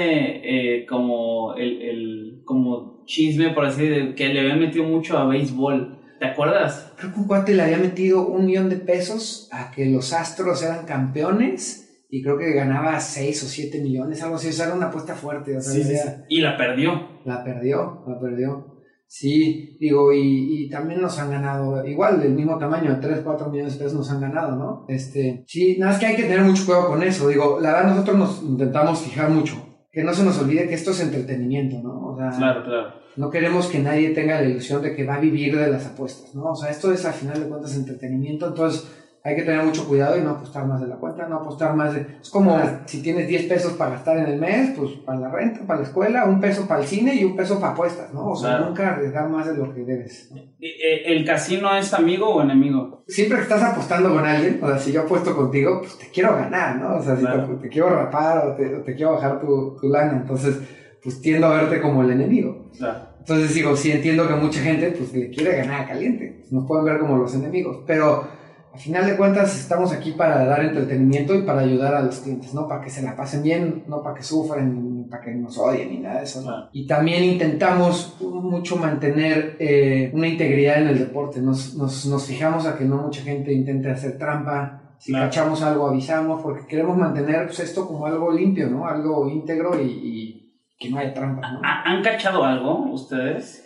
eh, 0.78 0.86
como 0.86 1.54
el, 1.54 1.82
el, 1.82 2.42
como 2.44 2.95
chisme, 3.06 3.50
por 3.50 3.64
así 3.64 3.86
decirlo, 3.86 4.14
que 4.14 4.28
le 4.28 4.40
había 4.40 4.56
metido 4.56 4.84
mucho 4.84 5.16
a 5.16 5.26
béisbol. 5.26 5.98
¿Te 6.18 6.26
acuerdas? 6.26 6.92
Creo 6.96 7.12
que 7.12 7.20
un 7.20 7.26
cuate 7.26 7.54
le 7.54 7.62
había 7.62 7.78
metido 7.78 8.26
un 8.26 8.46
millón 8.46 8.68
de 8.68 8.76
pesos 8.76 9.48
a 9.52 9.70
que 9.70 9.86
los 9.86 10.12
Astros 10.12 10.62
eran 10.62 10.86
campeones 10.86 12.04
y 12.08 12.22
creo 12.22 12.38
que 12.38 12.52
ganaba 12.52 12.98
6 13.00 13.44
o 13.44 13.46
7 13.46 13.80
millones, 13.80 14.22
algo 14.22 14.36
así. 14.36 14.48
O 14.48 14.52
sea, 14.52 14.66
era 14.66 14.74
una 14.74 14.86
apuesta 14.86 15.14
fuerte. 15.14 15.60
sí, 15.60 15.82
sí, 15.82 15.94
Y 16.28 16.40
la 16.40 16.56
perdió. 16.56 17.20
La 17.24 17.44
perdió, 17.44 18.04
la 18.06 18.18
perdió. 18.20 18.76
Sí, 19.08 19.76
digo, 19.78 20.12
y, 20.12 20.64
y, 20.64 20.68
también 20.68 21.00
nos 21.00 21.18
han 21.20 21.30
ganado, 21.30 21.86
igual, 21.86 22.20
del 22.20 22.32
mismo 22.32 22.58
tamaño, 22.58 22.98
3, 23.00 23.20
4 23.22 23.50
millones 23.50 23.74
de 23.74 23.84
pesos 23.84 23.98
nos 23.98 24.10
han 24.10 24.20
ganado, 24.20 24.56
¿no? 24.56 24.84
Este, 24.88 25.44
sí, 25.46 25.76
nada 25.78 25.92
más 25.92 26.00
que 26.00 26.06
hay 26.06 26.16
que 26.16 26.24
tener 26.24 26.40
mucho 26.40 26.66
cuidado 26.66 26.88
con 26.88 27.02
eso, 27.04 27.28
digo, 27.28 27.60
la 27.60 27.72
verdad 27.72 27.90
nosotros 27.90 28.18
nos 28.18 28.42
intentamos 28.42 29.00
fijar 29.00 29.30
mucho, 29.30 29.64
que 29.96 30.04
no 30.04 30.12
se 30.12 30.24
nos 30.24 30.38
olvide 30.38 30.68
que 30.68 30.74
esto 30.74 30.90
es 30.90 31.00
entretenimiento, 31.00 31.78
¿no? 31.82 32.08
O 32.08 32.16
sea, 32.18 32.28
claro, 32.28 32.64
claro. 32.64 32.92
No 33.16 33.30
queremos 33.30 33.66
que 33.68 33.78
nadie 33.78 34.10
tenga 34.10 34.42
la 34.42 34.46
ilusión 34.46 34.82
de 34.82 34.94
que 34.94 35.06
va 35.06 35.14
a 35.14 35.20
vivir 35.20 35.56
de 35.56 35.70
las 35.70 35.86
apuestas, 35.86 36.34
¿no? 36.34 36.50
O 36.50 36.54
sea, 36.54 36.68
esto 36.68 36.92
es 36.92 37.02
al 37.06 37.14
final 37.14 37.42
de 37.42 37.48
cuentas 37.48 37.74
entretenimiento, 37.74 38.46
entonces 38.46 38.86
hay 39.26 39.34
que 39.34 39.42
tener 39.42 39.64
mucho 39.64 39.88
cuidado 39.88 40.16
y 40.16 40.20
no 40.20 40.30
apostar 40.30 40.64
más 40.66 40.80
de 40.80 40.86
la 40.86 40.94
cuenta, 40.94 41.26
no 41.26 41.38
apostar 41.38 41.74
más 41.74 41.92
de... 41.92 42.06
Es 42.22 42.30
como 42.30 42.56
si 42.84 43.02
tienes 43.02 43.26
10 43.26 43.46
pesos 43.46 43.72
para 43.72 43.90
gastar 43.90 44.18
en 44.18 44.26
el 44.26 44.38
mes, 44.38 44.72
pues 44.78 44.92
para 45.04 45.18
la 45.18 45.30
renta, 45.30 45.66
para 45.66 45.80
la 45.80 45.86
escuela, 45.86 46.26
un 46.26 46.40
peso 46.40 46.68
para 46.68 46.82
el 46.82 46.86
cine 46.86 47.12
y 47.12 47.24
un 47.24 47.34
peso 47.34 47.58
para 47.58 47.72
apuestas, 47.72 48.14
¿no? 48.14 48.28
O 48.28 48.36
sea, 48.36 48.60
nunca 48.60 48.92
arriesgar 48.92 49.28
más 49.28 49.48
de 49.48 49.56
lo 49.56 49.74
que 49.74 49.80
debes. 49.80 50.30
Eh, 50.60 51.02
¿El 51.06 51.24
casino 51.24 51.76
es 51.76 51.92
amigo 51.92 52.36
o 52.36 52.40
enemigo? 52.40 53.02
Siempre 53.08 53.38
que 53.38 53.42
estás 53.42 53.64
apostando 53.64 54.14
con 54.14 54.24
alguien, 54.24 54.60
o 54.62 54.68
sea, 54.68 54.78
si 54.78 54.92
yo 54.92 55.02
apuesto 55.02 55.34
contigo, 55.34 55.80
pues 55.80 55.98
te 55.98 56.06
quiero 56.06 56.36
ganar, 56.36 56.76
¿no? 56.76 56.94
O 56.94 57.02
sea, 57.02 57.16
si 57.16 57.24
te, 57.60 57.68
quiero 57.68 57.90
rapar 57.90 58.46
o 58.46 58.54
te, 58.54 58.94
quiero 58.94 59.14
bajar 59.14 59.40
tu, 59.40 59.76
tu, 59.80 59.88
lana, 59.88 60.12
entonces, 60.22 60.56
pues 61.02 61.20
tiendo 61.20 61.48
a 61.48 61.62
verte 61.62 61.80
como 61.80 62.04
el 62.04 62.12
enemigo. 62.12 62.70
Entonces 63.18 63.52
digo, 63.54 63.74
sí 63.74 63.90
entiendo 63.90 64.28
que 64.28 64.34
mucha 64.36 64.60
gente, 64.60 64.92
pues 64.92 65.12
le 65.12 65.30
quiere 65.30 65.56
ganar 65.56 65.80
a 65.80 65.88
caliente, 65.88 66.44
nos 66.52 66.64
pueden 66.64 66.84
ver 66.84 67.00
como 67.00 67.16
los 67.16 67.34
enemigos, 67.34 67.82
pero 67.84 68.36
al 68.76 68.82
final 68.82 69.06
de 69.06 69.16
cuentas 69.16 69.58
estamos 69.58 69.90
aquí 69.90 70.12
para 70.12 70.44
dar 70.44 70.62
entretenimiento 70.62 71.34
y 71.34 71.44
para 71.44 71.62
ayudar 71.62 71.94
a 71.94 72.02
los 72.02 72.18
clientes, 72.18 72.52
¿no? 72.52 72.68
Para 72.68 72.82
que 72.82 72.90
se 72.90 73.00
la 73.00 73.16
pasen 73.16 73.42
bien, 73.42 73.84
no 73.88 74.02
para 74.02 74.14
que 74.14 74.22
sufran, 74.22 74.98
ni 74.98 75.04
para 75.04 75.22
que 75.22 75.34
nos 75.34 75.56
odien, 75.56 75.88
ni 75.88 75.98
nada 76.00 76.18
de 76.18 76.24
eso. 76.24 76.68
Y 76.72 76.86
también 76.86 77.24
intentamos 77.24 78.18
mucho 78.20 78.76
mantener 78.76 79.56
eh, 79.60 80.10
una 80.12 80.28
integridad 80.28 80.82
en 80.82 80.88
el 80.88 80.98
deporte. 80.98 81.40
Nos, 81.40 81.74
nos, 81.74 82.04
nos, 82.04 82.26
fijamos 82.26 82.66
a 82.66 82.76
que 82.76 82.84
no 82.84 82.98
mucha 82.98 83.22
gente 83.22 83.50
intente 83.50 83.90
hacer 83.90 84.18
trampa. 84.18 84.94
Si 84.98 85.10
cachamos 85.10 85.62
algo, 85.62 85.88
avisamos, 85.88 86.42
porque 86.42 86.66
queremos 86.66 86.98
mantener 86.98 87.46
pues, 87.46 87.60
esto 87.60 87.86
como 87.86 88.04
algo 88.04 88.30
limpio, 88.30 88.68
¿no? 88.68 88.86
Algo 88.86 89.26
íntegro 89.30 89.80
y, 89.80 89.86
y 89.86 90.62
que 90.78 90.90
no 90.90 90.98
haya 90.98 91.14
trampa, 91.14 91.50
¿no? 91.50 91.60
¿Han 91.62 92.02
cachado 92.02 92.44
algo 92.44 92.92
ustedes? 92.92 93.62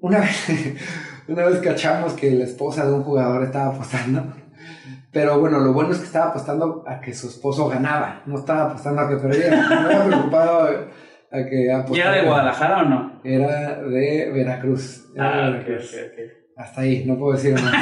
Una 0.00 0.18
vez, 0.20 0.76
una 1.28 1.44
vez 1.46 1.60
cachamos 1.60 2.14
que 2.14 2.30
la 2.32 2.44
esposa 2.44 2.86
de 2.86 2.92
un 2.92 3.02
jugador 3.02 3.44
estaba 3.44 3.74
apostando. 3.74 4.24
Pero 5.12 5.40
bueno, 5.40 5.58
lo 5.60 5.72
bueno 5.72 5.92
es 5.92 5.98
que 5.98 6.04
estaba 6.04 6.30
apostando 6.30 6.84
a 6.86 7.00
que 7.00 7.14
su 7.14 7.28
esposo 7.28 7.68
ganaba. 7.68 8.22
No 8.26 8.38
estaba 8.38 8.70
apostando 8.70 9.02
a 9.02 9.08
que 9.08 9.16
perdía. 9.16 9.50
No 9.50 9.62
estaba 9.62 10.04
preocupado 10.04 10.68
a 11.30 11.44
que 11.46 11.72
apostara. 11.72 12.10
¿Era 12.10 12.20
de 12.22 12.26
Guadalajara 12.26 12.82
o 12.82 12.84
no? 12.84 13.20
Era 13.24 13.82
de 13.82 14.30
Veracruz. 14.32 15.06
ah, 15.18 15.52
Hasta 16.56 16.80
ahí, 16.80 17.04
no 17.06 17.18
puedo 17.18 17.36
decir 17.36 17.54
más. 17.54 17.72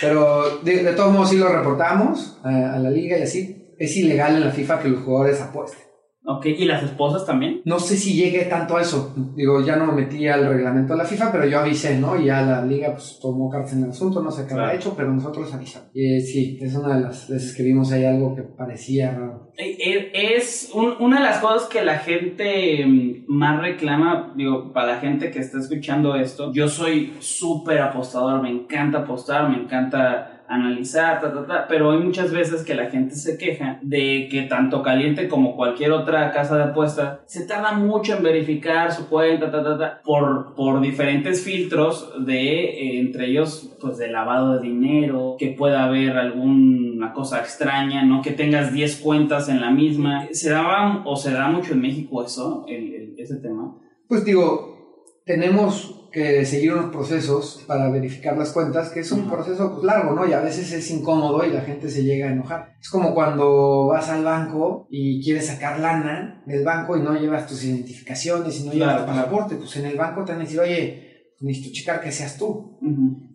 Pero 0.00 0.58
de, 0.58 0.92
todos 0.92 1.12
modos 1.12 1.30
sí 1.30 1.38
lo 1.38 1.48
reportamos 1.48 2.40
a 2.44 2.78
la 2.78 2.90
liga 2.90 3.18
y 3.18 3.22
así. 3.22 3.74
Es 3.78 3.96
ilegal 3.96 4.36
en 4.36 4.44
la 4.44 4.50
FIFA 4.50 4.80
que 4.80 4.88
los 4.88 5.02
jugadores 5.02 5.40
apuesten. 5.40 5.91
Ok, 6.24 6.46
¿y 6.46 6.64
las 6.66 6.84
esposas 6.84 7.26
también? 7.26 7.62
No 7.64 7.80
sé 7.80 7.96
si 7.96 8.14
llegue 8.14 8.44
tanto 8.44 8.76
a 8.76 8.82
eso. 8.82 9.12
Digo, 9.34 9.60
ya 9.64 9.74
no 9.74 9.86
me 9.86 10.02
metí 10.02 10.28
al 10.28 10.46
reglamento 10.46 10.92
de 10.92 10.98
la 10.98 11.04
FIFA, 11.04 11.32
pero 11.32 11.46
yo 11.46 11.58
avisé, 11.58 11.98
¿no? 11.98 12.18
Y 12.20 12.26
ya 12.26 12.42
la 12.42 12.64
liga 12.64 12.92
pues 12.92 13.18
tomó 13.20 13.50
cartas 13.50 13.72
en 13.72 13.84
el 13.84 13.90
asunto, 13.90 14.22
no 14.22 14.30
sé 14.30 14.46
qué 14.46 14.54
ha 14.54 14.74
hecho, 14.74 14.94
pero 14.96 15.12
nosotros 15.12 15.52
avisamos. 15.52 15.90
Y 15.92 16.20
sí, 16.20 16.58
es 16.60 16.76
una 16.76 16.96
de 16.96 17.02
las 17.02 17.28
veces 17.28 17.56
que 17.56 17.64
vimos 17.64 17.90
ahí 17.90 18.04
algo 18.04 18.36
que 18.36 18.42
parecía 18.42 19.10
raro. 19.10 19.52
Eh, 19.58 19.76
eh, 19.78 20.10
es 20.36 20.70
una 20.72 21.18
de 21.18 21.24
las 21.24 21.38
cosas 21.38 21.68
que 21.68 21.84
la 21.84 21.98
gente 21.98 22.86
mm, 22.86 23.24
más 23.26 23.60
reclama, 23.60 24.32
digo, 24.36 24.72
para 24.72 24.94
la 24.94 25.00
gente 25.00 25.32
que 25.32 25.40
está 25.40 25.58
escuchando 25.58 26.14
esto, 26.14 26.52
yo 26.52 26.68
soy 26.68 27.14
súper 27.18 27.80
apostador, 27.80 28.40
me 28.40 28.50
encanta 28.50 28.98
apostar, 28.98 29.50
me 29.50 29.56
encanta 29.56 30.41
analizar, 30.54 31.20
ta, 31.20 31.32
ta, 31.32 31.46
ta, 31.46 31.66
pero 31.68 31.92
hay 31.92 31.98
muchas 31.98 32.30
veces 32.30 32.62
que 32.62 32.74
la 32.74 32.90
gente 32.90 33.14
se 33.14 33.38
queja 33.38 33.78
de 33.82 34.28
que 34.30 34.42
tanto 34.42 34.82
caliente 34.82 35.28
como 35.28 35.56
cualquier 35.56 35.92
otra 35.92 36.30
casa 36.32 36.56
de 36.56 36.64
apuestas 36.64 37.20
se 37.26 37.46
tarda 37.46 37.72
mucho 37.72 38.16
en 38.16 38.22
verificar 38.22 38.92
su 38.92 39.08
cuenta, 39.08 39.50
ta, 39.50 39.64
ta, 39.64 39.78
ta, 39.78 40.00
por, 40.04 40.54
por 40.54 40.80
diferentes 40.80 41.42
filtros 41.42 42.12
de, 42.26 42.64
eh, 42.64 43.00
entre 43.00 43.26
ellos, 43.26 43.76
pues 43.80 43.98
de 43.98 44.08
lavado 44.08 44.54
de 44.54 44.68
dinero, 44.68 45.36
que 45.38 45.48
pueda 45.48 45.84
haber 45.84 46.18
alguna 46.18 47.12
cosa 47.12 47.40
extraña, 47.40 48.04
¿no? 48.04 48.22
Que 48.22 48.32
tengas 48.32 48.72
10 48.72 48.96
cuentas 48.96 49.48
en 49.48 49.60
la 49.60 49.70
misma. 49.70 50.28
¿Se 50.32 50.50
daba 50.50 51.02
o 51.04 51.16
se 51.16 51.32
da 51.32 51.48
mucho 51.48 51.72
en 51.72 51.80
México 51.80 52.24
eso, 52.24 52.66
ese 52.68 53.36
tema? 53.36 53.74
Pues 54.08 54.24
digo, 54.24 55.06
tenemos 55.24 56.01
que 56.12 56.44
seguir 56.44 56.74
unos 56.74 56.92
procesos 56.92 57.64
para 57.66 57.88
verificar 57.88 58.36
las 58.36 58.52
cuentas, 58.52 58.90
que 58.90 59.00
es 59.00 59.10
un 59.12 59.28
proceso 59.30 59.72
pues, 59.72 59.84
largo, 59.84 60.14
¿no? 60.14 60.28
Y 60.28 60.32
a 60.32 60.40
veces 60.40 60.70
es 60.72 60.90
incómodo 60.90 61.44
y 61.44 61.50
la 61.50 61.62
gente 61.62 61.90
se 61.90 62.04
llega 62.04 62.28
a 62.28 62.32
enojar. 62.32 62.76
Es 62.80 62.90
como 62.90 63.14
cuando 63.14 63.86
vas 63.86 64.08
al 64.10 64.22
banco 64.22 64.86
y 64.90 65.22
quieres 65.24 65.46
sacar 65.46 65.80
lana 65.80 66.42
del 66.46 66.64
banco 66.64 66.96
y 66.96 67.00
no 67.00 67.14
llevas 67.14 67.46
tus 67.46 67.64
identificaciones 67.64 68.60
y 68.60 68.66
no 68.66 68.72
llevas 68.72 69.00
tu 69.00 69.06
pasaporte. 69.06 69.56
Pues 69.56 69.74
en 69.76 69.86
el 69.86 69.96
banco 69.96 70.24
te 70.24 70.32
van 70.32 70.42
a 70.42 70.44
decir, 70.44 70.60
oye, 70.60 71.11
necesito 71.42 71.74
checar 71.74 72.00
que 72.00 72.12
seas 72.12 72.38
tú. 72.38 72.78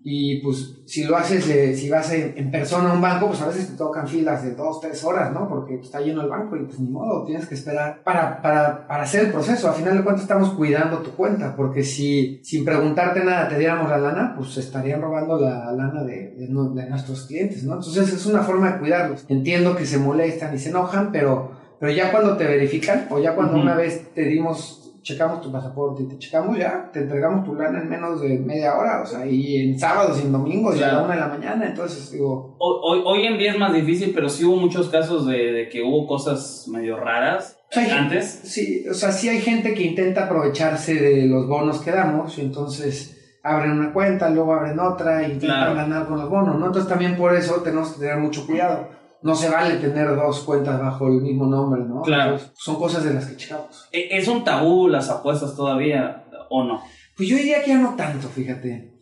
Y 0.04 0.41
pues 0.41 0.82
si 0.86 1.04
lo 1.04 1.17
haces, 1.17 1.43
si 1.78 1.89
vas 1.89 2.12
en, 2.13 2.50
persona 2.50 2.91
a 2.91 2.93
un 2.93 3.02
banco, 3.02 3.28
pues 3.28 3.41
a 3.41 3.48
veces 3.48 3.67
te 3.67 3.78
tocan 3.78 4.08
filas 4.08 4.43
de 4.43 4.56
dos, 4.56 4.80
tres 4.80 5.04
horas, 5.04 5.34
¿no? 5.34 5.48
Porque 5.48 5.76
está 5.76 6.00
lleno 6.00 6.22
el 6.22 6.30
banco 6.30 6.56
y 6.56 6.63
pues 6.63 6.80
ni 6.80 6.89
modo, 6.89 7.26
tienes 7.26 7.46
que 7.46 7.56
esperar 7.56 8.02
para, 8.04 8.41
para, 8.41 8.88
para 8.88 9.04
hacer 9.04 9.26
el 9.26 9.32
proceso. 9.32 9.70
Al 9.70 9.76
final 9.76 9.98
de 9.98 10.04
cuentas 10.04 10.24
estamos 10.24 10.54
cuidando 10.54 11.00
tu 11.00 11.12
cuenta, 11.12 11.56
porque 11.56 11.84
si 11.84 12.39
sin 12.43 12.63
preguntarte 12.63 13.24
nada 13.24 13.50
te 13.50 13.60
diéramos 13.60 13.89
la 13.89 13.98
lana, 13.98 14.34
pues 14.36 14.58
estarían 14.58 15.02
robando 15.02 15.39
la 15.39 15.72
lana 15.72 16.04
de, 16.04 16.34
de, 16.36 16.48
de 16.48 16.89
nuestros 16.89 17.26
clientes, 17.26 17.63
¿no? 17.63 17.76
Entonces 17.76 18.13
es 18.13 18.26
una 18.26 18.43
forma 18.43 18.72
de 18.72 18.80
cuidarlos. 18.80 19.26
Entiendo 19.28 19.76
que 19.76 19.86
se 19.86 19.98
molestan 19.98 20.56
y 20.56 20.60
se 20.60 20.70
enojan, 20.70 21.12
pero, 21.12 21.52
pero 21.80 21.91
ya 21.91 22.12
cuando 22.12 22.38
te 22.38 22.46
verifican 22.46 23.08
o 23.10 23.20
ya 23.20 23.36
cuando 23.36 23.60
una 23.60 23.76
vez 23.76 24.13
te 24.13 24.24
dimos 24.24 24.76
checamos 25.08 25.41
tu 25.41 25.50
pasaporte 25.50 26.04
y 26.04 26.08
te 26.08 26.17
checamos 26.17 26.58
ya, 26.58 26.89
te 26.91 27.00
entregamos 27.00 27.46
tu 27.46 27.56
lana 27.56 27.80
en 27.80 27.88
menos 27.88 28.20
de 28.20 28.38
media 28.39 28.76
hora, 28.78 29.02
o 29.02 29.06
sea, 29.06 29.26
y 29.26 29.56
en 29.56 29.80
sábados 29.80 30.20
y 30.20 30.26
en 30.26 30.34
domingos 30.34 30.76
y 30.78 30.84
a 30.84 30.91
la 30.91 31.04
una 31.04 31.13
de 31.13 31.22
la 31.22 31.28
mañana, 31.30 31.65
entonces 31.65 32.12
digo... 32.12 32.58
Hoy, 32.60 33.02
hoy 33.06 33.26
en 33.26 33.38
día 33.38 33.54
es 33.54 33.58
más 33.58 33.74
difícil, 33.74 34.12
pero 34.13 34.28
sí 34.28 34.43
hubo 34.43 34.58
muchos 34.58 34.89
casos 34.89 35.26
de, 35.26 35.54
de 35.54 35.70
que 35.70 35.82
hubo 35.82 36.06
cosas 36.06 36.67
medio 36.67 36.98
raras 36.98 37.58
antes. 37.74 38.41
Sí, 38.43 38.86
o 38.89 38.93
sea, 38.93 39.13
sí 39.13 39.30
hay 39.30 39.39
gente 39.39 39.74
que 39.74 39.84
intenta 39.84 40.26
aprovecharse 40.26 40.96
de 40.96 41.26
los 41.26 41.48
bonos 41.48 41.80
que 41.80 41.91
damos 41.91 42.38
y 42.38 42.41
entonces 42.41 43.39
abren 43.43 43.72
una 43.72 43.93
cuenta, 43.93 44.30
luego 44.30 44.54
abren 44.54 44.78
otra 44.78 45.26
intentan 45.26 45.74
ganar 45.74 46.06
con 46.08 46.20
los 46.20 46.30
bonos, 46.30 46.60
¿no? 46.60 46.65
Entonces 46.65 46.89
también 46.89 47.15
por 47.15 47.34
eso 47.34 47.62
tenemos 47.62 47.93
que 47.93 48.02
tener 48.02 48.17
mucho 48.17 48.46
cuidado 48.46 48.89
no 49.21 49.36
se 49.36 49.49
vale 49.49 49.77
tener 49.77 50.15
dos 50.15 50.41
cuentas 50.41 50.80
bajo 50.80 51.08
el 51.08 51.21
mismo 51.21 51.45
nombre, 51.45 51.84
¿no? 51.84 52.01
Claro. 52.01 52.38
son 52.56 52.75
cosas 52.75 53.03
de 53.03 53.13
las 53.13 53.25
que 53.25 53.38
checamos. 53.38 53.88
¿E-, 53.91 54.17
¿Es 54.17 54.27
un 54.27 54.43
tabú 54.43 54.88
las 54.88 55.10
apuestas 55.10 55.56
todavía 55.56 56.25
o 56.49 56.63
no? 56.63 56.82
Pues 57.15 57.30
yo 57.30 57.38
diría 57.38 57.63
que 57.63 57.71
ya 57.71 57.80
no 57.80 57.95
tanto, 57.95 58.27
fíjate. 58.27 58.93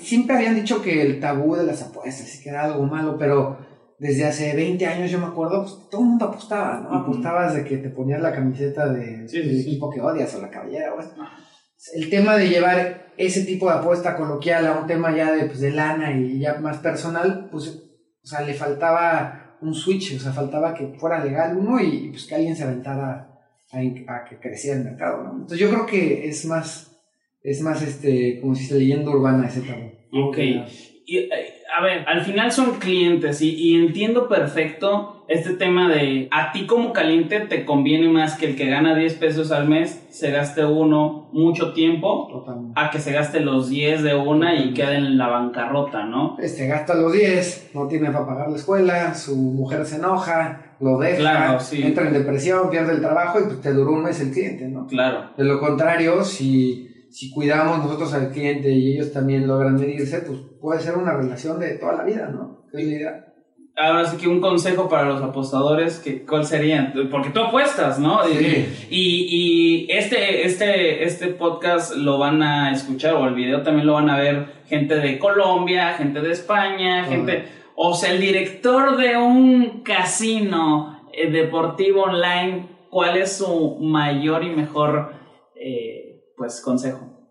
Siempre 0.00 0.36
habían 0.36 0.56
dicho 0.56 0.82
que 0.82 1.02
el 1.02 1.20
tabú 1.20 1.54
de 1.54 1.64
las 1.64 1.82
apuestas, 1.82 2.40
que 2.42 2.48
era 2.48 2.64
algo 2.64 2.84
malo, 2.84 3.16
pero 3.16 3.58
desde 3.98 4.24
hace 4.24 4.56
20 4.56 4.84
años 4.86 5.10
yo 5.10 5.20
me 5.20 5.26
acuerdo, 5.26 5.62
pues 5.62 5.88
todo 5.88 6.00
el 6.00 6.08
mundo 6.08 6.24
apostaba, 6.24 6.80
¿no? 6.80 6.94
Apostabas 6.98 7.54
de 7.54 7.64
que 7.64 7.76
te 7.76 7.88
ponías 7.88 8.20
la 8.20 8.32
camiseta 8.32 8.92
de, 8.92 9.26
del 9.26 9.60
equipo 9.60 9.90
que 9.90 10.00
odias 10.00 10.34
o 10.34 10.42
la 10.42 10.50
cabellera 10.50 10.92
o. 10.94 11.00
El 11.94 12.10
tema 12.10 12.36
de 12.36 12.48
llevar 12.48 13.12
ese 13.16 13.42
tipo 13.42 13.68
de 13.68 13.78
apuesta 13.78 14.16
coloquial 14.16 14.66
a 14.66 14.80
un 14.80 14.86
tema 14.86 15.14
ya 15.14 15.32
de, 15.32 15.44
pues, 15.46 15.60
de 15.60 15.70
lana 15.70 16.12
y 16.16 16.38
ya 16.38 16.54
más 16.54 16.78
personal, 16.78 17.48
pues 17.50 17.81
o 18.22 18.26
sea, 18.26 18.42
le 18.42 18.54
faltaba 18.54 19.56
un 19.60 19.74
switch, 19.74 20.16
o 20.16 20.18
sea, 20.20 20.32
faltaba 20.32 20.74
que 20.74 20.86
fuera 20.98 21.24
legal 21.24 21.56
uno 21.56 21.80
y, 21.80 22.08
pues 22.10 22.26
que 22.26 22.34
alguien 22.34 22.56
se 22.56 22.64
aventara 22.64 23.28
a, 23.72 24.24
que 24.24 24.36
creciera 24.40 24.78
el 24.78 24.84
mercado, 24.84 25.22
¿no? 25.22 25.32
Entonces 25.32 25.58
yo 25.58 25.70
creo 25.70 25.86
que 25.86 26.28
es 26.28 26.44
más, 26.44 26.96
es 27.42 27.60
más, 27.60 27.82
este, 27.82 28.40
como 28.40 28.54
si 28.54 28.64
se 28.64 28.78
leyenda 28.78 29.10
urbana 29.10 29.46
ese 29.46 29.62
tabú. 29.62 29.90
Ok. 30.12 30.38
Y, 31.06 31.18
eh, 31.18 31.51
a 31.74 31.82
ver, 31.82 32.04
al 32.06 32.22
final 32.22 32.52
son 32.52 32.78
clientes 32.78 33.40
y, 33.40 33.54
y, 33.54 33.76
entiendo 33.76 34.28
perfecto 34.28 35.24
este 35.28 35.54
tema 35.54 35.88
de 35.88 36.28
a 36.30 36.52
ti 36.52 36.66
como 36.66 36.92
caliente 36.92 37.40
te 37.40 37.64
conviene 37.64 38.08
más 38.08 38.34
que 38.34 38.46
el 38.46 38.56
que 38.56 38.68
gana 38.68 38.94
10 38.94 39.14
pesos 39.14 39.50
al 39.50 39.68
mes 39.68 40.06
se 40.10 40.30
gaste 40.30 40.64
uno 40.64 41.30
mucho 41.32 41.72
tiempo 41.72 42.44
a 42.74 42.90
que 42.90 42.98
se 42.98 43.12
gaste 43.12 43.40
los 43.40 43.70
10 43.70 44.02
de 44.02 44.14
una 44.14 44.54
y 44.56 44.74
quede 44.74 44.96
en 44.96 45.16
la 45.16 45.28
bancarrota, 45.28 46.04
¿no? 46.04 46.36
Este 46.38 46.66
gasta 46.66 46.94
los 46.94 47.12
10, 47.12 47.70
no 47.74 47.88
tiene 47.88 48.10
para 48.10 48.26
pagar 48.26 48.50
la 48.50 48.56
escuela, 48.56 49.14
su 49.14 49.36
mujer 49.36 49.86
se 49.86 49.96
enoja, 49.96 50.74
lo 50.80 50.98
deja, 50.98 51.58
entra 51.72 52.06
en 52.06 52.12
depresión, 52.12 52.68
pierde 52.68 52.92
el 52.92 53.00
trabajo 53.00 53.40
y 53.40 53.44
pues 53.44 53.60
te 53.62 53.72
duró 53.72 53.92
un 53.92 54.02
mes 54.02 54.20
el 54.20 54.32
cliente, 54.32 54.68
¿no? 54.68 54.86
Claro. 54.86 55.30
De 55.36 55.44
lo 55.44 55.58
contrario, 55.60 56.22
si 56.24 56.91
si 57.12 57.30
cuidamos 57.30 57.78
nosotros 57.78 58.14
al 58.14 58.30
cliente 58.30 58.70
y 58.70 58.94
ellos 58.94 59.12
también 59.12 59.46
logran 59.46 59.74
medirse, 59.74 60.20
pues 60.20 60.38
puede 60.58 60.80
ser 60.80 60.96
una 60.96 61.14
relación 61.14 61.60
de 61.60 61.74
toda 61.74 61.92
la 61.96 62.04
vida, 62.04 62.28
¿no? 62.28 62.64
¿Qué 62.72 62.78
es 62.78 62.86
la 62.86 62.94
idea? 62.94 63.26
Ahora 63.76 64.06
sí 64.06 64.16
que 64.16 64.28
un 64.28 64.40
consejo 64.40 64.88
para 64.88 65.04
los 65.04 65.22
apostadores, 65.22 65.98
que, 65.98 66.24
¿cuál 66.24 66.46
sería? 66.46 66.92
Porque 67.10 67.30
tú 67.30 67.40
apuestas, 67.40 67.98
¿no? 67.98 68.24
Sí. 68.24 68.66
Y, 68.88 69.26
y, 69.28 69.92
este, 69.92 70.46
este, 70.46 71.04
este 71.04 71.28
podcast 71.28 71.96
lo 71.96 72.18
van 72.18 72.42
a 72.42 72.72
escuchar, 72.72 73.14
o 73.14 73.26
el 73.26 73.34
video 73.34 73.62
también 73.62 73.86
lo 73.86 73.94
van 73.94 74.08
a 74.08 74.18
ver 74.18 74.46
gente 74.66 74.96
de 74.96 75.18
Colombia, 75.18 75.94
gente 75.94 76.20
de 76.20 76.32
España, 76.32 77.04
gente... 77.04 77.44
O 77.74 77.94
sea, 77.94 78.12
el 78.12 78.20
director 78.20 78.96
de 78.98 79.16
un 79.16 79.82
casino 79.82 81.08
eh, 81.12 81.30
deportivo 81.30 82.02
online, 82.02 82.68
¿cuál 82.90 83.18
es 83.18 83.36
su 83.36 83.78
mayor 83.80 84.44
y 84.44 84.50
mejor... 84.50 85.12
Eh, 85.56 85.91
pues 86.42 86.60
consejo? 86.60 87.28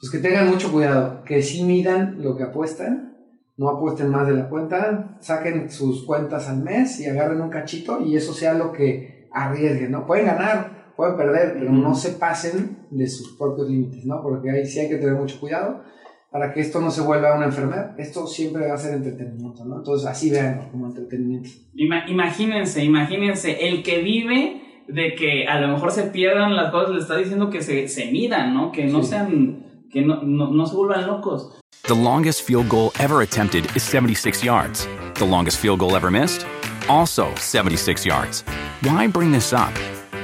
Pues 0.00 0.10
que 0.10 0.18
tengan 0.18 0.48
mucho 0.48 0.72
cuidado, 0.72 1.22
que 1.24 1.42
sí 1.42 1.62
midan 1.64 2.22
lo 2.22 2.34
que 2.34 2.44
apuestan, 2.44 3.14
no 3.58 3.68
apuesten 3.68 4.08
más 4.08 4.26
de 4.26 4.32
la 4.34 4.48
cuenta, 4.48 5.18
saquen 5.20 5.70
sus 5.70 6.06
cuentas 6.06 6.48
al 6.48 6.62
mes 6.62 6.98
y 7.00 7.06
agarren 7.06 7.42
un 7.42 7.50
cachito 7.50 8.00
y 8.00 8.16
eso 8.16 8.32
sea 8.32 8.54
lo 8.54 8.72
que 8.72 9.28
arriesguen, 9.32 9.92
¿no? 9.92 10.06
Pueden 10.06 10.26
ganar, 10.26 10.92
pueden 10.96 11.16
perder, 11.16 11.56
pero 11.58 11.72
no 11.72 11.94
se 11.94 12.12
pasen 12.12 12.86
de 12.90 13.06
sus 13.06 13.36
propios 13.36 13.68
límites, 13.68 14.06
¿no? 14.06 14.22
Porque 14.22 14.50
ahí 14.50 14.64
sí 14.64 14.80
hay 14.80 14.88
que 14.88 14.96
tener 14.96 15.14
mucho 15.14 15.38
cuidado 15.38 15.82
para 16.30 16.52
que 16.52 16.60
esto 16.60 16.80
no 16.80 16.90
se 16.90 17.02
vuelva 17.02 17.36
una 17.36 17.46
enfermedad. 17.46 17.94
Esto 18.00 18.26
siempre 18.26 18.66
va 18.66 18.74
a 18.74 18.78
ser 18.78 18.94
entretenimiento, 18.94 19.64
¿no? 19.66 19.76
Entonces 19.76 20.08
así 20.08 20.30
veanlo 20.30 20.70
como 20.70 20.86
entretenimiento. 20.86 21.50
imagínense, 21.74 22.82
imagínense, 22.82 23.68
el 23.68 23.82
que 23.82 24.02
vive 24.02 24.63
de 24.88 25.14
que 25.14 25.46
a 25.46 25.60
lo 25.60 25.68
mejor 25.68 25.90
se 25.90 26.04
pierdan 26.04 26.56
las 26.56 26.70
cosas, 26.70 26.90
le 26.94 27.00
está 27.00 27.16
diciendo 27.16 27.50
que 27.50 27.62
se, 27.62 27.88
se 27.88 28.10
midan, 28.10 28.54
¿no? 28.54 28.70
Que 28.72 28.84
no 28.84 29.02
sean, 29.02 29.64
que 29.90 30.02
no, 30.02 30.22
no, 30.22 30.50
no 30.50 30.66
se 30.66 30.74
vuelvan 30.74 31.06
locos. 31.06 31.52
The 31.84 31.94
longest 31.94 32.42
field 32.42 32.68
goal 32.68 32.92
ever 32.98 33.22
attempted 33.22 33.66
is 33.76 33.82
76 33.82 34.42
yards. 34.42 34.88
The 35.14 35.26
longest 35.26 35.58
field 35.58 35.80
goal 35.80 35.96
ever 35.96 36.10
missed? 36.10 36.46
Also 36.88 37.34
76 37.34 38.06
yards. 38.06 38.42
Why 38.82 39.06
bring 39.06 39.32
this 39.32 39.52
up? 39.52 39.72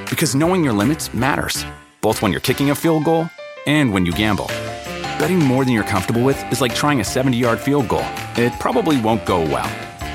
Because 0.08 0.34
knowing 0.34 0.64
your 0.64 0.72
limits 0.72 1.12
matters, 1.12 1.64
both 2.00 2.22
when 2.22 2.32
you're 2.32 2.40
kicking 2.40 2.70
a 2.70 2.74
field 2.74 3.04
goal 3.04 3.28
and 3.66 3.92
when 3.92 4.06
you 4.06 4.12
gamble. 4.12 4.46
Betting 5.18 5.38
more 5.38 5.64
than 5.66 5.74
you're 5.74 5.84
comfortable 5.84 6.22
with 6.22 6.42
is 6.50 6.60
like 6.60 6.74
trying 6.74 7.00
a 7.00 7.04
70 7.04 7.36
yard 7.36 7.60
field 7.60 7.88
goal. 7.88 8.06
It 8.36 8.52
probably 8.58 9.00
won't 9.00 9.26
go 9.26 9.40
well. 9.40 9.70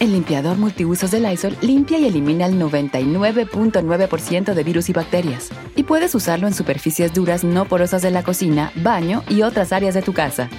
El 0.00 0.12
limpiador 0.12 0.58
multiusos 0.58 1.10
de 1.10 1.18
Lysol 1.18 1.56
limpia 1.60 1.98
y 1.98 2.06
elimina 2.06 2.46
el 2.46 2.54
99.9% 2.54 4.54
de 4.54 4.62
virus 4.62 4.88
y 4.88 4.92
bacterias. 4.92 5.50
Y 5.74 5.82
puedes 5.82 6.14
usarlo 6.14 6.46
en 6.46 6.54
superficies 6.54 7.12
duras 7.12 7.42
no 7.42 7.64
porosas 7.64 8.02
de 8.02 8.12
la 8.12 8.22
cocina, 8.22 8.70
baño 8.76 9.24
y 9.28 9.42
otras 9.42 9.72
áreas 9.72 9.94
de 9.94 10.02
tu 10.02 10.12
casa. 10.12 10.50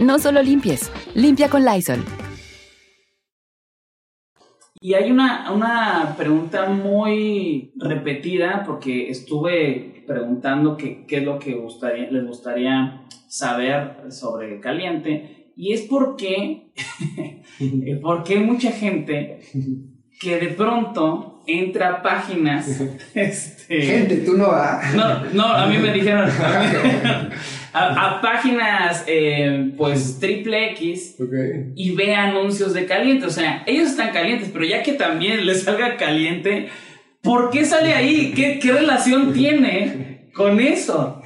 No 0.00 0.20
solo 0.20 0.44
limpies, 0.44 0.92
limpia 1.16 1.50
con 1.50 1.64
Lysol. 1.64 2.04
Y 4.80 4.94
hay 4.94 5.10
una, 5.10 5.50
una 5.50 6.14
pregunta 6.16 6.68
muy 6.68 7.72
repetida 7.74 8.62
porque 8.64 9.10
estuve 9.10 10.04
preguntando 10.06 10.76
qué 10.76 11.04
es 11.08 11.24
lo 11.24 11.40
que 11.40 11.54
gustaría, 11.54 12.12
les 12.12 12.24
gustaría 12.24 13.02
saber 13.26 14.12
sobre 14.12 14.60
caliente 14.60 15.35
y 15.56 15.72
es 15.72 15.82
porque, 15.82 16.68
porque 18.02 18.34
hay 18.34 18.40
mucha 18.40 18.70
gente 18.70 19.40
que 20.20 20.38
de 20.38 20.48
pronto 20.48 21.42
entra 21.46 21.88
a 21.88 22.02
páginas. 22.02 22.82
este, 23.14 23.82
Gente, 23.82 24.16
tú 24.18 24.36
no 24.36 24.48
vas. 24.48 24.94
no, 24.94 25.24
no, 25.32 25.46
a 25.46 25.66
mí 25.66 25.78
me 25.78 25.92
dijeron. 25.94 26.28
a, 27.72 28.16
a 28.16 28.20
páginas, 28.20 29.04
eh, 29.06 29.72
pues, 29.76 30.18
triple 30.20 30.72
X 30.72 31.16
y 31.74 31.94
ve 31.94 32.14
anuncios 32.14 32.74
de 32.74 32.84
caliente. 32.84 33.26
O 33.26 33.30
sea, 33.30 33.62
ellos 33.66 33.90
están 33.90 34.12
calientes, 34.12 34.50
pero 34.52 34.64
ya 34.64 34.82
que 34.82 34.92
también 34.92 35.46
les 35.46 35.62
salga 35.62 35.96
caliente, 35.96 36.68
¿por 37.22 37.50
qué 37.50 37.64
sale 37.64 37.94
ahí? 37.94 38.32
¿Qué, 38.36 38.58
qué 38.58 38.72
relación 38.72 39.32
tiene 39.32 40.30
con 40.34 40.60
eso? 40.60 41.22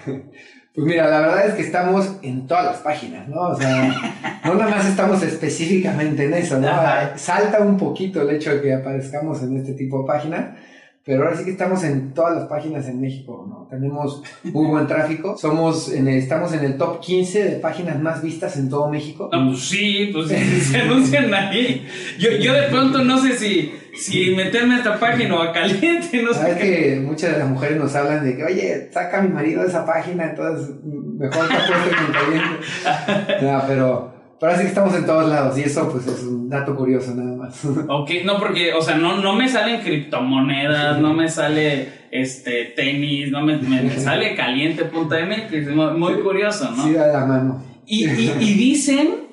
Pues 0.75 0.87
mira, 0.87 1.09
la 1.09 1.21
verdad 1.21 1.49
es 1.49 1.55
que 1.55 1.63
estamos 1.63 2.19
en 2.23 2.47
todas 2.47 2.65
las 2.65 2.79
páginas, 2.79 3.29
¿no? 3.29 3.41
O 3.41 3.57
sea, 3.57 4.41
no 4.45 4.55
nada 4.55 4.71
más 4.71 4.87
estamos 4.87 5.21
específicamente 5.23 6.25
en 6.25 6.35
eso, 6.35 6.61
¿no? 6.61 6.69
Ajá. 6.69 7.19
Salta 7.19 7.61
un 7.61 7.77
poquito 7.77 8.23
el 8.23 8.37
hecho 8.37 8.55
de 8.55 8.63
que 8.63 8.75
aparezcamos 8.75 9.43
en 9.43 9.57
este 9.57 9.73
tipo 9.73 10.01
de 10.01 10.07
páginas, 10.07 10.57
pero 11.05 11.25
ahora 11.25 11.37
sí 11.37 11.45
que 11.45 11.51
estamos 11.53 11.83
en 11.85 12.13
todas 12.13 12.37
las 12.37 12.47
páginas 12.47 12.87
en 12.89 13.01
México, 13.01 13.47
¿no? 13.49 13.67
Tenemos 13.71 14.23
muy 14.45 14.67
buen 14.67 14.87
tráfico, 14.87 15.37
somos 15.39 15.93
en 15.93 16.09
el- 16.09 16.19
estamos 16.19 16.53
en 16.53 16.65
el 16.65 16.77
top 16.77 17.01
15 17.01 17.45
de 17.45 17.57
páginas 17.57 18.01
más 18.01 18.23
vistas 18.23 18.57
en 18.57 18.69
todo 18.69 18.89
México. 18.91 19.29
No, 19.33 19.49
pues 19.49 19.61
sí, 19.61 20.11
pues 20.13 20.29
sí, 20.29 20.37
se 20.61 20.79
anuncian 20.81 21.33
ahí. 21.35 21.87
Yo, 22.19 22.31
yo 22.33 22.53
de 22.53 22.65
pronto 22.65 23.03
no 23.03 23.19
sé 23.19 23.37
si, 23.37 23.73
si 23.95 24.35
meterme 24.35 24.75
a 24.75 24.79
esta 24.79 24.99
página 25.01 25.37
o 25.37 25.43
a 25.43 25.53
caliente, 25.53 26.23
no 26.23 26.33
sé 26.35 26.41
Sabes 26.41 26.57
qué. 26.59 26.71
que 26.95 27.01
muchas 27.01 27.33
de 27.33 27.39
las 27.39 27.49
mujeres 27.49 27.79
nos 27.79 27.95
hablan 27.97 28.25
de 28.25 28.37
que, 28.37 28.45
oye, 28.45 28.91
saca 28.93 29.19
a 29.19 29.23
mi 29.23 29.29
marido 29.31 29.63
de 29.63 29.69
esa 29.69 29.85
página, 29.87 30.31
entonces 30.31 30.75
mejor 30.85 31.49
te 31.49 31.55
apuesto 31.55 31.97
con 32.05 32.13
caliente. 32.13 33.41
No, 33.47 33.63
pero, 33.67 34.20
pero 34.41 34.53
así 34.53 34.63
que 34.63 34.69
estamos 34.69 34.95
en 34.95 35.05
todos 35.07 35.29
lados 35.29 35.59
y 35.59 35.63
eso 35.63 35.89
pues 35.93 36.07
es 36.07 36.23
un 36.23 36.49
dato 36.49 36.75
curioso 36.75 37.15
nada 37.15 37.37
más. 37.37 37.61
Ok, 37.89 38.11
no, 38.25 38.39
porque, 38.39 38.73
o 38.73 38.81
sea, 38.83 38.97
no, 38.97 39.19
no 39.19 39.35
me 39.35 39.49
salen 39.49 39.81
criptomonedas, 39.83 40.99
no 40.99 41.13
me 41.13 41.29
sale 41.29 41.89
este 42.11 42.65
tenis, 42.77 43.31
no 43.31 43.43
me, 43.43 43.57
me- 43.59 43.83
me 43.83 43.99
sale 43.99 44.35
caliente.mx, 44.35 45.69
muy, 45.75 45.93
muy 45.99 46.15
curioso, 46.23 46.71
¿no? 46.77 46.85
Sí, 46.85 46.95
da 46.95 47.07
la 47.09 47.27
mano. 47.27 47.63
Y, 47.87 48.07
y, 48.09 48.33
y 48.41 48.55
dicen, 48.55 49.27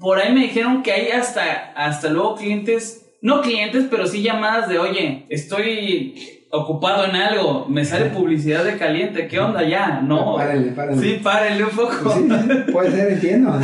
por 0.00 0.18
ahí 0.18 0.32
me 0.32 0.42
dijeron 0.42 0.82
que 0.82 0.92
hay 0.92 1.08
hasta, 1.08 1.72
hasta 1.76 2.08
luego 2.10 2.36
clientes, 2.36 3.00
no 3.22 3.40
clientes, 3.40 3.86
pero 3.90 4.06
sí 4.06 4.22
llamadas 4.22 4.68
de, 4.68 4.78
oye, 4.78 5.26
estoy 5.30 6.43
ocupado 6.56 7.04
en 7.06 7.16
algo, 7.16 7.66
me 7.68 7.84
sale 7.84 8.06
publicidad 8.06 8.64
de 8.64 8.76
caliente, 8.78 9.26
¿qué 9.28 9.38
onda 9.40 9.62
ya? 9.68 10.00
No. 10.02 10.36
Párenle, 10.36 10.72
párenle. 10.72 11.02
Sí, 11.02 11.20
párenle 11.22 11.64
un 11.64 11.70
poco. 11.70 12.12
Sí, 12.14 12.28
puede 12.72 12.90
ser, 12.90 13.12
entiendo. 13.12 13.52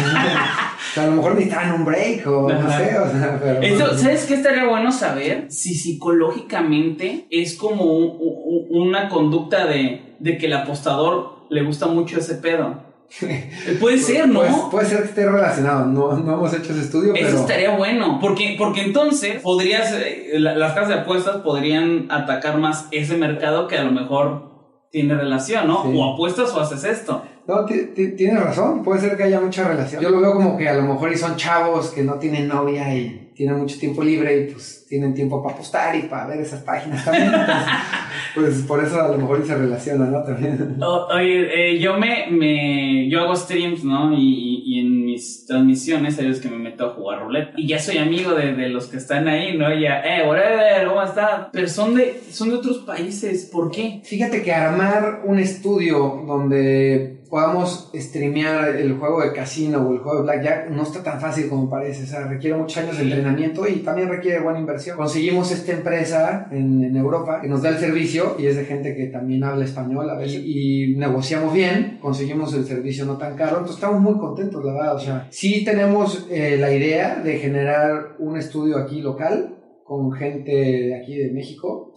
O 0.91 0.93
sea, 0.93 1.05
a 1.05 1.07
lo 1.07 1.13
mejor 1.13 1.35
necesitaban 1.37 1.73
un 1.73 1.85
break 1.85 2.27
o 2.27 2.51
no 2.53 2.69
sé, 2.77 2.99
o 2.99 3.09
sea, 3.13 3.39
pero... 3.41 3.63
Eso, 3.63 3.97
¿sabes 3.97 4.25
qué 4.27 4.35
estaría 4.35 4.67
bueno 4.67 4.91
saber? 4.91 5.45
Si 5.49 5.73
psicológicamente 5.75 7.27
es 7.31 7.55
como 7.55 7.85
un- 7.85 8.17
un- 8.19 8.67
una 8.89 9.09
conducta 9.09 9.67
de, 9.67 10.17
de 10.19 10.37
que 10.39 10.47
el 10.47 10.53
apostador 10.55 11.47
le 11.49 11.63
gusta 11.63 11.87
mucho 11.87 12.19
ese 12.19 12.35
pedo. 12.37 12.83
Puede 13.81 13.99
ser, 13.99 14.29
¿no? 14.29 14.41
Pues, 14.41 14.53
puede 14.71 14.87
ser 14.87 14.99
que 15.03 15.09
esté 15.09 15.29
relacionado, 15.29 15.87
no, 15.87 16.17
no 16.17 16.35
hemos 16.35 16.55
hecho 16.55 16.73
ese 16.73 16.83
estudio, 16.83 17.13
Eso 17.15 17.25
pero... 17.27 17.39
estaría 17.41 17.77
bueno, 17.77 18.19
porque, 18.21 18.55
porque 18.59 18.83
entonces 18.83 19.41
podrías, 19.43 19.93
eh, 19.95 20.33
la- 20.39 20.55
las 20.55 20.73
casas 20.75 20.89
de 20.91 20.95
apuestas 20.97 21.37
podrían 21.39 22.07
atacar 22.11 22.59
más 22.59 22.87
ese 22.93 23.17
mercado 23.17 23.67
que 23.67 23.77
a 23.79 23.83
lo 23.85 23.91
mejor 23.93 24.51
tiene 24.93 25.15
relación, 25.15 25.67
¿no? 25.69 25.83
Sí. 25.85 25.91
O 25.97 26.13
apuestas 26.15 26.53
o 26.55 26.61
haces 26.61 26.85
esto. 26.85 27.23
No, 27.47 27.65
ti- 27.65 27.87
ti- 27.95 28.13
tienes 28.17 28.41
razón, 28.43 28.83
puede 28.85 29.01
ser 29.01 29.17
que 29.17 29.25
haya 29.25 29.41
mucha 29.41 29.67
relación. 29.67 30.01
Yo 30.03 30.11
lo 30.11 30.21
veo 30.21 30.33
como 30.35 30.57
que 30.57 30.69
a 30.69 30.75
lo 30.75 30.83
mejor 30.83 31.13
y 31.13 31.17
son 31.17 31.37
chavos 31.37 31.91
que 31.91 32.03
no 32.05 32.15
tienen 32.15 32.47
novia 32.49 32.95
y 32.95 33.30
tienen 33.41 33.57
mucho 33.59 33.79
tiempo 33.79 34.05
libre 34.05 34.39
y 34.49 34.53
pues 34.53 34.85
tienen 34.87 35.15
tiempo 35.15 35.43
para 35.43 35.55
apostar 35.55 35.97
y 35.97 36.03
para 36.03 36.27
ver 36.27 36.41
esas 36.43 36.61
páginas 36.63 37.03
también. 37.03 37.29
Entonces, 37.33 37.73
pues 38.35 38.55
por 38.69 38.85
eso 38.85 39.01
a 39.01 39.09
lo 39.09 39.17
mejor 39.17 39.47
se 39.47 39.55
relaciona, 39.55 40.05
¿no? 40.05 40.23
También. 40.23 40.77
O- 40.83 41.07
Oye, 41.15 41.71
eh, 41.71 41.79
yo 41.79 41.97
me, 41.97 42.27
me, 42.31 43.09
yo 43.09 43.21
hago 43.23 43.35
streams, 43.35 43.83
¿no? 43.83 44.13
Y, 44.13 44.63
y- 44.67 44.81
en 44.81 45.05
mis 45.07 45.47
transmisiones 45.47 46.19
hay 46.19 46.27
veces 46.29 46.43
que 46.43 46.51
me 46.51 46.59
meto 46.59 46.85
a 46.85 46.91
jugar 46.91 47.21
ruleta. 47.23 47.53
Y 47.57 47.67
ya 47.67 47.79
soy 47.79 47.97
amigo 47.97 48.35
de, 48.35 48.53
de 48.55 48.69
los 48.69 48.89
que 48.89 48.99
están 48.99 49.27
ahí, 49.27 49.57
¿no? 49.57 49.75
Y 49.75 49.85
ya, 49.85 50.01
eh, 50.03 50.29
whatever, 50.29 50.87
¿cómo 50.89 51.03
estás? 51.03 51.47
Pero 51.51 51.67
son 51.67 51.95
de, 51.95 52.21
son 52.31 52.51
de 52.51 52.57
otros 52.57 52.79
países, 52.81 53.47
¿por 53.51 53.71
qué? 53.71 54.03
Fíjate 54.05 54.43
que 54.43 54.53
armar 54.53 55.23
un 55.25 55.39
estudio 55.39 56.25
donde 56.27 57.20
podamos 57.31 57.89
streamear 57.95 58.77
el 58.77 58.99
juego 58.99 59.23
de 59.23 59.33
casino 59.33 59.79
o 59.79 59.93
el 59.93 60.01
juego 60.01 60.19
de 60.19 60.25
blackjack 60.25 60.71
no 60.71 60.83
está 60.83 61.01
tan 61.01 61.21
fácil 61.21 61.49
como 61.49 61.71
parece, 61.71 62.03
o 62.03 62.07
sea, 62.07 62.27
requiere 62.27 62.57
muchos 62.57 62.79
años 62.79 62.99
de 62.99 63.05
entrenamiento 63.05 63.69
y 63.69 63.77
también 63.77 64.09
requiere 64.09 64.41
buena 64.41 64.59
inversión. 64.59 64.97
Conseguimos 64.97 65.53
esta 65.53 65.73
empresa 65.73 66.49
en, 66.51 66.81
Europa 66.91 67.41
que 67.41 67.49
nos 67.49 67.63
da 67.63 67.69
el 67.69 67.79
servicio 67.79 68.35
y 68.37 68.47
es 68.47 68.57
de 68.57 68.65
gente 68.65 68.97
que 68.97 69.07
también 69.07 69.45
habla 69.45 69.65
español 69.65 70.11
a 70.11 70.17
veces 70.17 70.43
y, 70.45 70.97
negociamos 70.97 71.55
bien, 71.55 71.99
conseguimos 72.03 72.53
el 72.55 72.65
servicio 72.65 73.05
no 73.05 73.17
tan 73.17 73.37
caro, 73.37 73.59
entonces 73.59 73.77
estamos 73.77 74.01
muy 74.01 74.19
contentos, 74.19 74.65
la 74.65 74.73
verdad, 74.73 74.97
o 74.97 74.99
sea, 74.99 75.29
sí 75.31 75.65
tenemos 75.65 76.27
eh, 76.31 76.57
la 76.59 76.73
idea 76.73 77.21
de 77.23 77.39
generar 77.39 78.17
un 78.19 78.37
estudio 78.37 78.77
aquí 78.77 79.01
local 79.01 79.57
con 79.85 80.13
gente 80.13 80.53
de 80.53 80.97
aquí 80.97 81.17
de 81.17 81.31
México 81.31 81.90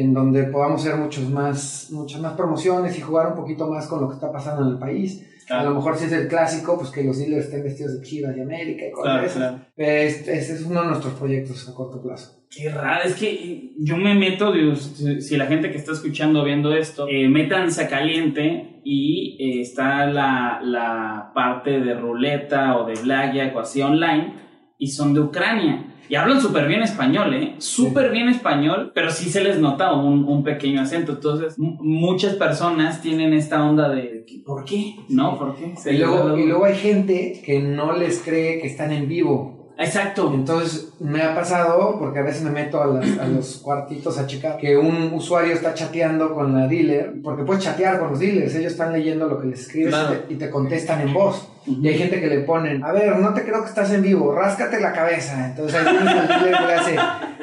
en 0.00 0.14
donde 0.14 0.44
podamos 0.44 0.80
hacer 0.86 0.96
muchos 0.96 1.28
más, 1.28 1.88
muchas 1.90 2.20
más 2.20 2.34
promociones 2.34 2.96
y 2.96 3.00
jugar 3.00 3.26
un 3.26 3.34
poquito 3.34 3.66
más 3.68 3.88
con 3.88 4.00
lo 4.00 4.08
que 4.08 4.14
está 4.14 4.30
pasando 4.30 4.62
en 4.64 4.68
el 4.74 4.78
país. 4.78 5.24
A 5.50 5.64
lo 5.64 5.74
mejor 5.74 5.96
si 5.96 6.04
es 6.04 6.12
el 6.12 6.28
clásico, 6.28 6.76
pues 6.78 6.90
que 6.90 7.02
los 7.02 7.18
dealers 7.18 7.46
estén 7.46 7.62
vestidos 7.64 7.98
de 7.98 8.06
Chivas 8.06 8.36
de 8.36 8.42
América 8.42 8.84
y 8.86 8.90
cosas 8.92 9.04
Claro, 9.12 9.26
esas. 9.26 9.36
claro. 9.38 9.58
Este, 9.76 10.38
este 10.38 10.52
es 10.52 10.62
uno 10.66 10.82
de 10.82 10.86
nuestros 10.88 11.14
proyectos 11.14 11.68
a 11.68 11.74
corto 11.74 12.00
plazo. 12.02 12.44
Qué 12.50 12.68
raro, 12.68 13.04
es 13.08 13.14
que 13.14 13.72
yo 13.78 13.96
me 13.96 14.14
meto, 14.14 14.52
Dios, 14.52 14.92
si 14.96 15.20
si 15.20 15.36
la 15.36 15.46
gente 15.46 15.70
que 15.72 15.78
está 15.78 15.92
escuchando, 15.92 16.44
viendo 16.44 16.72
esto, 16.76 17.06
eh, 17.08 17.28
métanse 17.28 17.82
a 17.84 17.88
caliente 17.88 18.80
y 18.84 19.36
eh, 19.40 19.60
está 19.62 20.06
la, 20.06 20.60
la 20.62 21.32
parte 21.34 21.80
de 21.80 21.94
ruleta 21.94 22.76
o 22.78 22.86
de 22.86 22.94
blackjack 23.02 23.56
o 23.56 23.60
así 23.60 23.82
online 23.82 24.34
y 24.78 24.86
son 24.88 25.12
de 25.14 25.20
Ucrania. 25.20 25.86
Y 26.08 26.14
hablan 26.14 26.40
súper 26.40 26.66
bien 26.66 26.82
español, 26.82 27.34
¿eh? 27.34 27.54
Súper 27.58 28.10
bien 28.10 28.28
español, 28.28 28.92
pero 28.94 29.10
sí 29.10 29.28
se 29.30 29.42
les 29.42 29.58
nota 29.58 29.92
un, 29.92 30.24
un 30.24 30.42
pequeño 30.42 30.80
acento. 30.80 31.12
Entonces, 31.12 31.54
muchas 31.58 32.34
personas 32.34 33.02
tienen 33.02 33.32
esta 33.34 33.62
onda 33.62 33.88
de, 33.90 34.24
¿por 34.46 34.64
qué? 34.64 34.96
¿No? 35.08 35.38
¿Por 35.38 35.54
qué? 35.56 35.74
Se 35.76 35.92
Y 35.92 35.98
luego, 35.98 36.36
y 36.38 36.46
luego 36.46 36.64
hay 36.64 36.76
gente 36.76 37.40
que 37.44 37.60
no 37.60 37.92
les 37.92 38.20
cree 38.20 38.60
que 38.60 38.66
están 38.68 38.92
en 38.92 39.06
vivo. 39.08 39.56
Exacto. 39.80 40.32
Entonces 40.34 40.92
me 40.98 41.22
ha 41.22 41.34
pasado, 41.36 41.96
porque 42.00 42.18
a 42.18 42.22
veces 42.22 42.42
me 42.42 42.50
meto 42.50 42.82
a, 42.82 42.86
las- 42.86 43.16
a 43.18 43.28
los 43.28 43.58
cuartitos 43.58 44.18
a 44.18 44.26
checar, 44.26 44.56
que 44.56 44.76
un 44.76 45.12
usuario 45.14 45.52
está 45.52 45.72
chateando 45.74 46.34
con 46.34 46.52
la 46.52 46.66
dealer, 46.66 47.14
porque 47.22 47.44
puedes 47.44 47.62
chatear 47.62 48.00
con 48.00 48.10
los 48.10 48.18
dealers, 48.18 48.54
ellos 48.56 48.72
están 48.72 48.92
leyendo 48.92 49.28
lo 49.28 49.38
que 49.40 49.46
les 49.46 49.60
escribes 49.60 49.94
Claro. 49.94 50.14
y, 50.14 50.26
te, 50.26 50.34
y 50.34 50.36
te 50.36 50.50
contestan 50.50 51.02
en 51.06 51.12
voz. 51.14 51.48
Y 51.80 51.86
hay 51.88 51.98
gente 51.98 52.20
que 52.20 52.26
le 52.28 52.38
ponen, 52.40 52.82
a 52.82 52.92
ver, 52.92 53.16
no 53.18 53.34
te 53.34 53.42
creo 53.44 53.62
que 53.62 53.68
estás 53.68 53.92
en 53.92 54.02
vivo, 54.02 54.32
ráscate 54.34 54.80
la 54.80 54.92
cabeza. 54.92 55.48
Entonces 55.50 55.74
ahí 55.78 55.84
tienes 55.96 56.14
al 56.14 56.28
dealer 56.28 56.56
que 56.58 56.66
le 56.66 56.74
hace, 56.74 56.96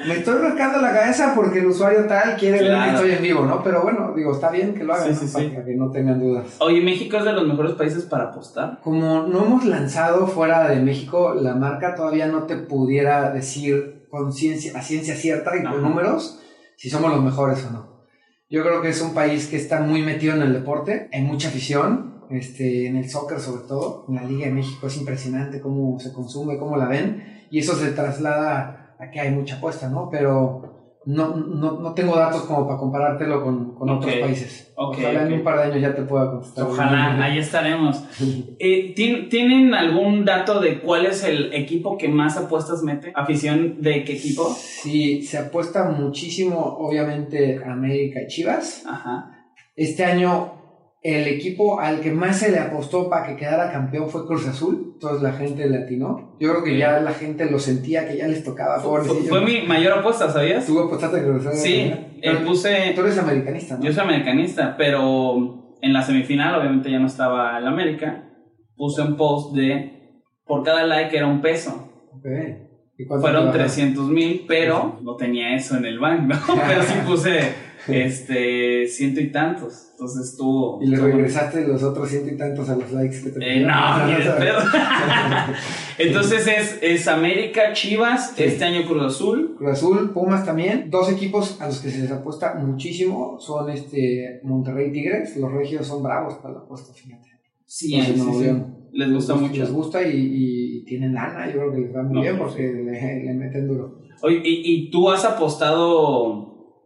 me 0.07 0.13
estoy 0.15 0.41
rascando 0.41 0.81
la 0.81 0.93
cabeza 0.93 1.33
porque 1.35 1.59
el 1.59 1.67
usuario 1.67 2.05
tal 2.05 2.35
quiere 2.35 2.57
ver 2.59 2.67
Claro. 2.67 2.83
que 2.91 2.95
estoy 2.95 3.11
en 3.11 3.21
vivo, 3.23 3.45
¿no? 3.45 3.63
Pero 3.63 3.81
bueno, 3.83 4.13
digo, 4.15 4.33
está 4.33 4.49
bien 4.49 4.73
que 4.73 4.83
lo 4.83 4.93
hagan, 4.93 5.13
Sí, 5.15 5.21
¿no? 5.21 5.27
sí, 5.27 5.33
para, 5.33 5.45
sí. 5.45 5.51
para 5.51 5.65
que 5.65 5.75
no 5.75 5.91
tengan 5.91 6.19
dudas. 6.19 6.45
Oye, 6.59 6.81
México 6.81 7.17
es 7.17 7.23
de 7.25 7.33
los 7.33 7.47
mejores 7.47 7.73
países 7.73 8.03
para 8.05 8.25
apostar. 8.25 8.79
Como 8.83 9.23
no 9.27 9.45
hemos 9.45 9.65
lanzado 9.65 10.25
fuera 10.27 10.67
de 10.69 10.81
México, 10.81 11.33
la 11.33 11.53
marca 11.55 11.93
todavía 11.95 12.27
no 12.27 12.43
te 12.43 12.55
pudiera 12.57 13.31
decir 13.31 14.07
con 14.09 14.33
ciencia, 14.33 14.71
a 14.77 14.81
ciencia 14.81 15.15
cierta 15.15 15.55
y 15.55 15.59
con 15.63 15.67
Ajá. 15.73 15.79
números 15.81 16.39
si 16.77 16.89
somos 16.89 17.11
los 17.11 17.23
mejores 17.23 17.63
o 17.65 17.71
no. 17.71 17.95
Yo 18.49 18.61
creo 18.63 18.81
que 18.81 18.89
es 18.89 19.01
un 19.01 19.13
país 19.13 19.47
que 19.47 19.57
está 19.57 19.79
muy 19.81 20.01
metido 20.03 20.35
en 20.35 20.41
el 20.41 20.53
deporte, 20.53 21.09
hay 21.11 21.21
mucha 21.23 21.47
afición, 21.47 22.14
este, 22.29 22.88
en 22.88 22.95
el 22.97 23.09
soccer 23.09 23.39
sobre 23.39 23.67
todo, 23.67 24.05
en 24.09 24.15
la 24.15 24.23
Liga 24.23 24.45
de 24.47 24.53
México 24.53 24.88
es 24.88 24.97
impresionante 24.97 25.61
cómo 25.61 25.99
se 25.99 26.11
consume, 26.13 26.57
cómo 26.57 26.77
la 26.77 26.88
ven, 26.88 27.45
y 27.51 27.59
eso 27.59 27.75
se 27.75 27.91
traslada 27.91 28.95
a 28.99 29.11
que 29.11 29.19
hay 29.19 29.31
mucha 29.31 29.57
apuesta, 29.57 29.89
¿no? 29.89 30.09
Pero 30.09 30.71
no, 31.05 31.35
no, 31.35 31.73
no 31.79 31.93
tengo 31.93 32.15
datos 32.15 32.41
como 32.43 32.65
para 32.65 32.79
comparártelo 32.79 33.43
con, 33.43 33.75
con 33.75 33.89
otros 33.91 34.11
Ok. 34.13 34.19
países. 34.21 34.73
Ok, 34.75 34.95
Ojalá 34.97 35.21
en 35.21 35.27
ok. 35.27 35.33
un 35.38 35.43
par 35.43 35.57
de 35.57 35.63
años 35.65 35.81
ya 35.81 35.93
te 35.93 36.01
pueda 36.01 36.31
contestar. 36.31 36.65
Ojalá, 36.65 37.23
ahí 37.23 37.38
estaremos. 37.38 38.03
Eh, 38.57 38.95
¿tien- 38.95 39.29
¿Tienen 39.29 39.73
algún 39.75 40.23
dato 40.25 40.59
de 40.61 40.79
cuál 40.79 41.05
es 41.05 41.23
el 41.23 41.53
equipo 41.53 41.97
que 41.97 42.07
más 42.07 42.38
apuestas 42.38 42.81
mete? 42.83 43.11
¿Afición 43.13 43.81
de 43.81 44.03
qué 44.05 44.13
equipo? 44.13 44.49
Sí, 44.57 45.21
se 45.23 45.38
apuesta 45.38 45.83
muchísimo, 45.91 46.57
obviamente, 46.79 47.61
América 47.63 48.21
y 48.23 48.27
Chivas. 48.27 48.83
Ajá. 48.88 49.31
Este 49.75 50.05
año, 50.05 50.53
el 51.05 51.27
equipo 51.27 51.79
al 51.79 52.01
que 52.01 52.11
más 52.11 52.39
se 52.39 52.49
le 52.51 52.57
apostó 52.57 53.11
para 53.11 53.27
que 53.27 53.35
quedara 53.35 53.71
campeón 53.71 54.09
fue 54.09 54.25
Cruz 54.25 54.47
Azul. 54.47 54.93
Entonces 54.95 55.21
la 55.21 55.33
gente 55.33 55.69
le 55.69 55.77
atinó. 55.83 56.35
Yo 56.39 56.49
creo 56.49 56.63
que 56.63 56.79
ya 56.79 56.99
la 56.99 57.13
gente 57.13 57.45
lo 57.45 57.59
sentía, 57.59 58.07
que 58.07 58.17
ya 58.17 58.27
les 58.27 58.43
tocaba. 58.43 58.79
Fue, 58.79 59.03
fue- 59.03 59.41
mi 59.41 59.61
mayor 59.67 59.99
apuesta, 59.99 60.31
¿sabías? 60.31 60.65
¿Tú 60.65 60.79
apostaste 60.79 61.19
a 61.19 61.23
Cruz 61.23 61.45
Azul? 61.45 61.59
Sí, 61.59 61.75
eh, 61.75 62.09
Pero 62.23 62.39
puse... 62.43 62.93
Tú 62.95 63.01
eres 63.01 63.19
americanista, 63.19 63.77
¿no? 63.77 63.83
Yo 63.83 63.93
soy 63.93 64.03
americanista, 64.03 64.75
pero 64.77 65.75
en 65.79 65.93
la 65.93 66.01
semifinal 66.01 66.55
obviamente 66.59 66.89
ya 66.89 66.97
no 66.97 67.05
estaba 67.05 67.55
el 67.59 67.67
América. 67.67 68.23
Puse 68.75 69.03
un 69.03 69.15
post 69.15 69.55
de 69.55 70.21
por 70.47 70.63
cada 70.63 70.87
like 70.87 71.15
era 71.15 71.27
un 71.27 71.39
peso. 71.39 71.87
Ok. 72.13 73.19
fueron 73.21 73.51
300 73.51 74.09
mil, 74.09 74.45
pero 74.47 74.97
no 75.03 75.15
tenía 75.17 75.55
eso 75.55 75.77
en 75.77 75.85
el 75.85 75.99
banco, 75.99 76.33
pero 76.67 76.81
sí 76.81 76.95
puse 77.05 77.53
este 77.88 78.88
ciento 78.88 79.19
y 79.21 79.32
tantos. 79.32 79.89
Entonces 79.91 80.32
estuvo. 80.32 80.82
¿Y 80.82 80.88
le 80.88 80.98
regresaste 80.98 81.65
los 81.67 81.82
otros 81.84 82.10
ciento 82.10 82.34
y 82.34 82.38
tantos 82.38 82.69
a 82.69 82.76
los 82.76 82.91
likes 82.91 83.21
que 83.21 83.30
te 83.30 83.39
eh, 83.39 83.65
No, 83.65 84.08
ni 84.08 84.13
de 84.13 84.32
pedo. 84.32 84.60
Entonces 85.98 86.48
es, 86.48 86.80
es 86.82 87.08
América, 87.08 87.74
Chivas, 87.74 88.34
este 88.38 88.65
año 88.65 88.86
Cruz 88.86 89.04
Azul. 89.04 89.56
Cruz 89.58 89.71
Azul, 89.71 90.12
Pumas 90.12 90.45
también. 90.45 90.89
Dos 90.89 91.12
equipos 91.12 91.62
a 91.62 91.67
los 91.67 91.80
que 91.80 91.89
se 91.89 92.00
les 92.00 92.12
apuesta 92.12 92.56
muchísimo 92.56 93.38
son 93.39 93.69
este 93.69 94.41
Monterrey 94.43 94.91
Tigres. 94.91 95.38
Los 95.38 95.52
regios 95.52 95.88
son 95.88 96.04
bravos 96.04 96.36
para 96.36 96.56
la 96.56 96.60
apuesta, 96.62 96.93
fíjate. 96.93 97.36
Sí, 97.65 98.00
sí, 98.02 98.15
sí, 98.15 98.52
Les 98.93 99.12
gusta 99.12 99.36
mucho. 99.36 99.62
Les 99.62 99.71
gusta 99.71 100.02
y, 100.06 100.84
tienen 100.86 101.13
lana, 101.13 101.48
yo 101.48 101.54
creo 101.54 101.71
que 101.71 101.80
les 101.80 101.95
va 101.95 102.04
muy 102.04 102.21
bien 102.21 102.38
porque 102.38 102.62
le, 102.62 103.34
meten 103.34 103.67
duro. 103.67 104.00
Oye, 104.21 104.41
¿y, 104.43 104.62
¿y 104.65 104.91
tú 104.91 105.10
has 105.10 105.26
apostado, 105.26 106.44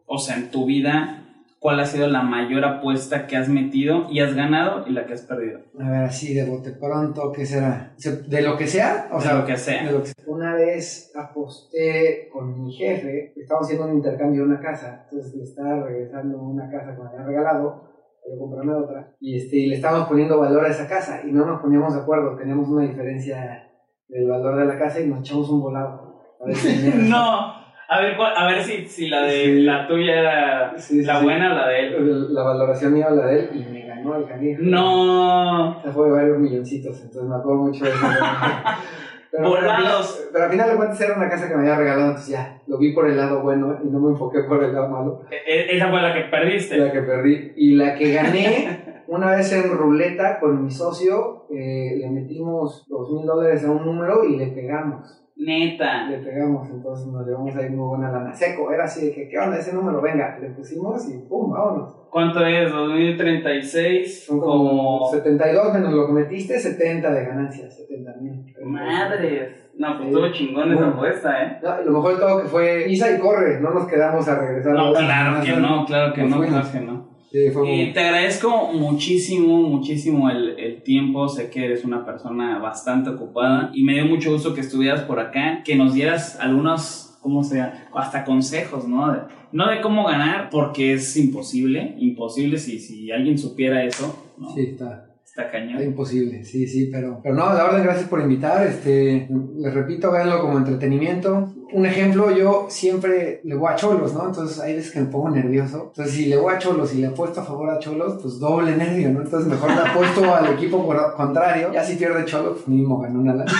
o 0.09 0.17
sea, 0.17 0.37
en 0.37 0.49
tu 0.49 0.65
vida 0.65 1.19
cuál 1.59 1.79
ha 1.79 1.85
sido 1.85 2.07
la 2.07 2.23
mayor 2.23 2.65
apuesta 2.65 3.27
que 3.27 3.37
has 3.37 3.49
metido 3.49 4.07
y 4.09 4.21
has 4.21 4.33
ganado 4.33 4.87
y 4.87 4.91
la 4.91 5.05
que 5.05 5.13
has 5.13 5.21
perdido. 5.21 5.59
A 5.79 5.89
ver, 5.89 6.03
así 6.03 6.33
de 6.33 6.49
bote 6.49 6.71
pronto, 6.71 7.31
¿qué 7.31 7.45
será? 7.45 7.93
¿De 8.27 8.41
lo 8.41 8.57
que 8.57 8.65
sea? 8.65 9.09
O 9.11 9.21
sea, 9.21 9.33
de 9.33 9.39
lo 9.39 9.45
que 9.45 9.57
sea. 9.57 9.89
Una 10.25 10.55
vez 10.55 11.11
aposté 11.15 12.29
con 12.31 12.63
mi 12.63 12.73
jefe, 12.73 13.33
estábamos 13.35 13.67
haciendo 13.67 13.87
un 13.87 13.97
intercambio 13.97 14.41
de 14.41 14.47
una 14.47 14.59
casa, 14.59 15.05
entonces 15.09 15.35
le 15.35 15.43
estaba 15.43 15.83
regresando 15.83 16.41
una 16.41 16.69
casa 16.71 16.95
que 16.95 17.03
me 17.03 17.09
había 17.09 17.25
regalado, 17.25 17.89
yo 18.27 18.39
comprarme 18.39 18.73
otra, 18.73 19.15
y 19.19 19.37
este, 19.37 19.67
le 19.67 19.75
estábamos 19.75 20.07
poniendo 20.07 20.39
valor 20.39 20.65
a 20.65 20.69
esa 20.69 20.87
casa 20.87 21.21
y 21.25 21.31
no 21.31 21.45
nos 21.45 21.61
poníamos 21.61 21.93
de 21.93 22.01
acuerdo, 22.01 22.37
teníamos 22.37 22.69
una 22.69 22.87
diferencia 22.87 23.69
del 24.07 24.27
valor 24.27 24.57
de 24.57 24.65
la 24.65 24.77
casa 24.79 25.01
y 25.01 25.07
nos 25.07 25.19
echamos 25.19 25.49
un 25.49 25.61
volado. 25.61 26.21
no. 26.95 27.58
A 27.91 28.01
ver, 28.01 28.15
a 28.21 28.45
ver 28.45 28.61
si, 28.61 28.85
si 28.85 29.09
la 29.09 29.23
de 29.23 29.47
la 29.61 29.87
tuya 29.87 30.19
era 30.19 30.75
la 30.91 31.23
buena 31.23 31.51
o 31.51 31.55
la 31.55 31.67
de 31.67 31.79
él. 31.87 32.33
La 32.35 32.43
valoración 32.43 32.93
mía 32.93 33.07
o 33.09 33.15
la 33.15 33.25
de 33.25 33.39
él 33.39 33.49
y 33.51 33.71
me 33.71 33.87
ganó 33.87 34.15
el 34.15 34.27
canijo. 34.27 34.61
No. 34.61 35.81
Se 35.83 35.91
fue 35.91 36.11
varios 36.11 36.37
milloncitos, 36.37 37.01
entonces 37.01 37.27
me 37.27 37.35
acuerdo 37.35 37.63
mucho 37.63 37.85
de 37.85 37.89
eso. 37.89 37.99
pero, 39.31 39.49
Volados. 39.49 40.29
Pero 40.31 40.43
al 40.43 40.51
final 40.51 40.69
de 40.69 40.75
cuentas 40.75 41.01
era 41.01 41.15
una 41.15 41.29
casa 41.29 41.49
que 41.49 41.55
me 41.55 41.61
había 41.61 41.77
regalado, 41.77 42.09
entonces 42.09 42.29
ya, 42.31 42.61
lo 42.67 42.77
vi 42.77 42.93
por 42.93 43.09
el 43.09 43.17
lado 43.17 43.41
bueno 43.41 43.79
y 43.83 43.87
no 43.87 43.99
me 43.99 44.11
enfoqué 44.11 44.43
por 44.43 44.63
el 44.63 44.71
lado 44.71 44.89
malo. 44.89 45.23
E, 45.31 45.51
e, 45.51 45.75
esa 45.75 45.89
fue 45.89 45.99
la 45.99 46.13
que 46.13 46.29
perdiste. 46.29 46.77
La 46.77 46.91
que 46.91 47.01
perdí. 47.01 47.53
Y 47.55 47.73
la 47.73 47.95
que 47.95 48.13
gané, 48.13 49.03
una 49.07 49.35
vez 49.35 49.51
en 49.51 49.67
ruleta 49.67 50.39
con 50.39 50.63
mi 50.63 50.69
socio, 50.69 51.47
eh, 51.49 51.95
le 51.97 52.11
metimos 52.11 52.85
dos 52.87 53.11
mil 53.13 53.25
dólares 53.25 53.65
a 53.65 53.71
un 53.71 53.83
número 53.83 54.23
y 54.25 54.37
le 54.37 54.45
pegamos. 54.45 55.25
Neta. 55.39 56.09
Le 56.09 56.17
pegamos, 56.17 56.69
entonces 56.69 57.07
nos 57.07 57.25
llevamos 57.25 57.55
ahí 57.55 57.69
muy 57.69 57.87
buena 57.87 58.11
lana. 58.11 58.35
Seco, 58.35 58.71
era 58.73 58.83
así 58.83 59.05
de 59.05 59.13
que, 59.13 59.29
¿qué 59.29 59.39
onda 59.39 59.57
ese 59.57 59.73
número? 59.73 60.01
Venga, 60.01 60.37
le 60.39 60.49
pusimos 60.49 61.09
y 61.09 61.17
pum, 61.29 61.49
vámonos. 61.51 61.95
¿Cuánto 62.09 62.45
es? 62.45 62.69
¿2036? 62.69 64.05
Son 64.25 64.39
como, 64.41 65.09
72 65.09 65.73
menos 65.73 65.93
lo 65.93 66.07
que 66.07 66.13
metiste, 66.13 66.59
70 66.59 67.11
de 67.11 67.25
ganancias, 67.25 67.77
70 67.77 68.15
mil. 68.19 68.53
Madres. 68.65 69.71
No, 69.77 69.95
pues 69.95 70.09
estuvo 70.09 70.29
chingón 70.31 70.73
esa 70.73 70.89
apuesta, 70.89 71.43
¿eh? 71.43 71.59
No, 71.63 71.81
lo 71.83 71.91
mejor 71.93 72.15
de 72.15 72.19
todo 72.19 72.41
que 72.41 72.47
fue 72.49 72.91
Isa 72.91 73.15
y 73.15 73.19
corre, 73.19 73.61
no 73.61 73.71
nos 73.71 73.87
quedamos 73.87 74.27
a 74.27 74.39
regresar. 74.39 74.73
No, 74.73 74.91
claro 74.91 75.41
que 75.41 75.53
no, 75.53 75.85
claro 75.85 76.13
que 76.13 76.23
no, 76.23 76.41
claro 76.41 76.71
que 76.71 76.79
no 76.81 77.09
y 77.31 77.93
te 77.93 77.99
agradezco 77.99 78.71
muchísimo, 78.73 79.57
muchísimo 79.57 80.29
el, 80.31 80.48
tiempo. 80.81 81.27
Sé 81.29 81.49
que 81.49 81.65
eres 81.65 81.83
una 81.85 82.05
persona 82.05 82.59
bastante 82.59 83.09
ocupada 83.09 83.71
y 83.73 83.83
me 83.83 83.93
dio 83.93 84.05
mucho 84.05 84.31
gusto 84.31 84.53
que 84.53 84.61
estuvieras 84.61 85.01
por 85.01 85.19
acá, 85.19 85.61
que 85.63 85.75
nos 85.75 85.93
dieras 85.93 86.37
algunos, 86.39 87.17
¿cómo 87.21 87.43
sea? 87.43 87.87
Hasta 87.93 88.23
consejos, 88.25 88.87
¿no? 88.87 89.11
De, 89.11 89.19
no 89.51 89.69
de 89.69 89.81
cómo 89.81 90.05
ganar, 90.05 90.49
porque 90.49 90.93
es 90.93 91.17
imposible, 91.17 91.95
imposible 91.99 92.57
si, 92.57 92.79
si 92.79 93.11
alguien 93.11 93.37
supiera 93.37 93.83
eso. 93.83 94.33
¿no? 94.37 94.53
Sí, 94.53 94.61
está. 94.61 95.05
Está 95.23 95.51
cañón. 95.51 95.77
Es 95.77 95.85
imposible, 95.85 96.43
sí, 96.43 96.65
sí, 96.65 96.89
pero, 96.91 97.19
pero 97.21 97.35
no, 97.35 97.45
la 97.53 97.63
verdad, 97.63 97.83
gracias 97.83 98.09
por 98.09 98.19
invitar. 98.19 98.65
Este, 98.65 99.29
les 99.57 99.73
repito, 99.73 100.11
véanlo 100.11 100.41
como 100.41 100.57
entretenimiento 100.57 101.53
un 101.71 101.85
ejemplo, 101.85 102.31
yo 102.31 102.67
siempre 102.69 103.41
le 103.43 103.55
voy 103.55 103.71
a 103.71 103.75
Cholos, 103.75 104.13
¿no? 104.13 104.25
Entonces 104.25 104.59
hay 104.59 104.75
veces 104.75 104.91
que 104.91 105.01
me 105.01 105.05
pongo 105.07 105.29
nervioso. 105.29 105.87
Entonces, 105.89 106.13
si 106.13 106.25
le 106.25 106.37
voy 106.37 106.53
a 106.53 106.57
Cholos 106.57 106.93
y 106.93 106.97
le 106.97 107.07
apuesto 107.07 107.41
a 107.41 107.45
favor 107.45 107.69
a 107.69 107.79
Cholos, 107.79 108.19
pues 108.21 108.39
doble 108.39 108.75
nervio, 108.75 109.09
¿no? 109.09 109.21
Entonces, 109.21 109.47
mejor 109.47 109.71
le 109.71 109.81
apuesto 109.81 110.33
al 110.33 110.53
equipo 110.53 110.87
contrario. 111.15 111.71
Ya 111.73 111.83
si 111.83 111.95
pierde 111.95 112.25
Cholos, 112.25 112.53
pues 112.53 112.67
mínimo 112.67 112.99
gano 112.99 113.19
una 113.19 113.35
lana. 113.35 113.51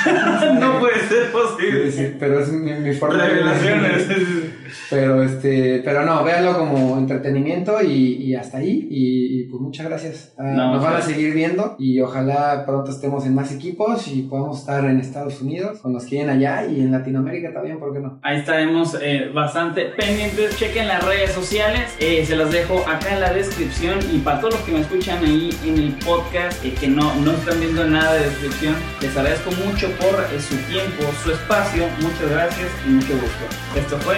no 0.59 0.79
puede 0.79 0.99
ser 1.07 1.31
posible. 1.31 1.91
Sí, 1.91 2.15
pero 2.19 2.39
es 2.39 2.51
mi, 2.51 2.73
mi 2.73 2.93
forma 2.93 3.25
Revelaciones. 3.25 4.07
pero, 4.89 5.23
este, 5.23 5.81
pero 5.83 6.05
no, 6.05 6.23
véanlo 6.23 6.57
como 6.57 6.97
entretenimiento 6.97 7.81
y, 7.81 8.15
y 8.15 8.35
hasta 8.35 8.57
ahí. 8.57 8.87
Y, 8.89 9.43
pues 9.49 9.61
muchas 9.61 9.87
gracias. 9.87 10.33
Ah, 10.37 10.43
nos 10.43 10.83
van 10.83 10.95
a 10.95 11.01
seguir 11.01 11.33
viendo 11.33 11.75
y 11.79 11.99
ojalá 12.01 12.63
pronto 12.65 12.91
estemos 12.91 13.25
en 13.25 13.33
más 13.33 13.51
equipos 13.51 14.07
y 14.07 14.23
podamos 14.23 14.59
estar 14.59 14.85
en 14.85 14.99
Estados 14.99 15.41
Unidos 15.41 15.79
con 15.79 15.93
los 15.93 16.05
que 16.05 16.15
vienen 16.17 16.37
allá 16.37 16.65
y 16.65 16.81
en 16.81 16.91
Latinoamérica 16.91 17.53
también, 17.53 17.79
porque 17.79 17.99
Ahí 18.21 18.37
estaremos 18.37 18.97
eh, 19.01 19.29
bastante 19.33 19.85
pendientes. 19.85 20.57
Chequen 20.57 20.87
las 20.87 21.03
redes 21.03 21.31
sociales. 21.31 21.95
Eh, 21.99 22.25
se 22.25 22.35
las 22.35 22.51
dejo 22.51 22.79
acá 22.87 23.13
en 23.13 23.21
la 23.21 23.33
descripción. 23.33 23.99
Y 24.13 24.19
para 24.19 24.39
todos 24.39 24.55
los 24.55 24.63
que 24.63 24.71
me 24.71 24.81
escuchan 24.81 25.23
ahí 25.23 25.49
en 25.65 25.77
el 25.77 25.93
podcast 25.93 26.63
y 26.63 26.71
que 26.71 26.87
no, 26.87 27.13
no 27.15 27.31
están 27.31 27.59
viendo 27.59 27.85
nada 27.85 28.13
de 28.13 28.25
descripción, 28.25 28.75
les 29.01 29.15
agradezco 29.15 29.51
mucho 29.51 29.89
por 29.99 30.19
eh, 30.19 30.39
su 30.39 30.55
tiempo, 30.71 31.03
su 31.23 31.31
espacio. 31.31 31.85
Muchas 32.01 32.29
gracias 32.29 32.69
y 32.87 32.89
mucho 32.91 33.13
gusto. 33.13 33.79
Esto 33.79 33.97
fue 33.97 34.17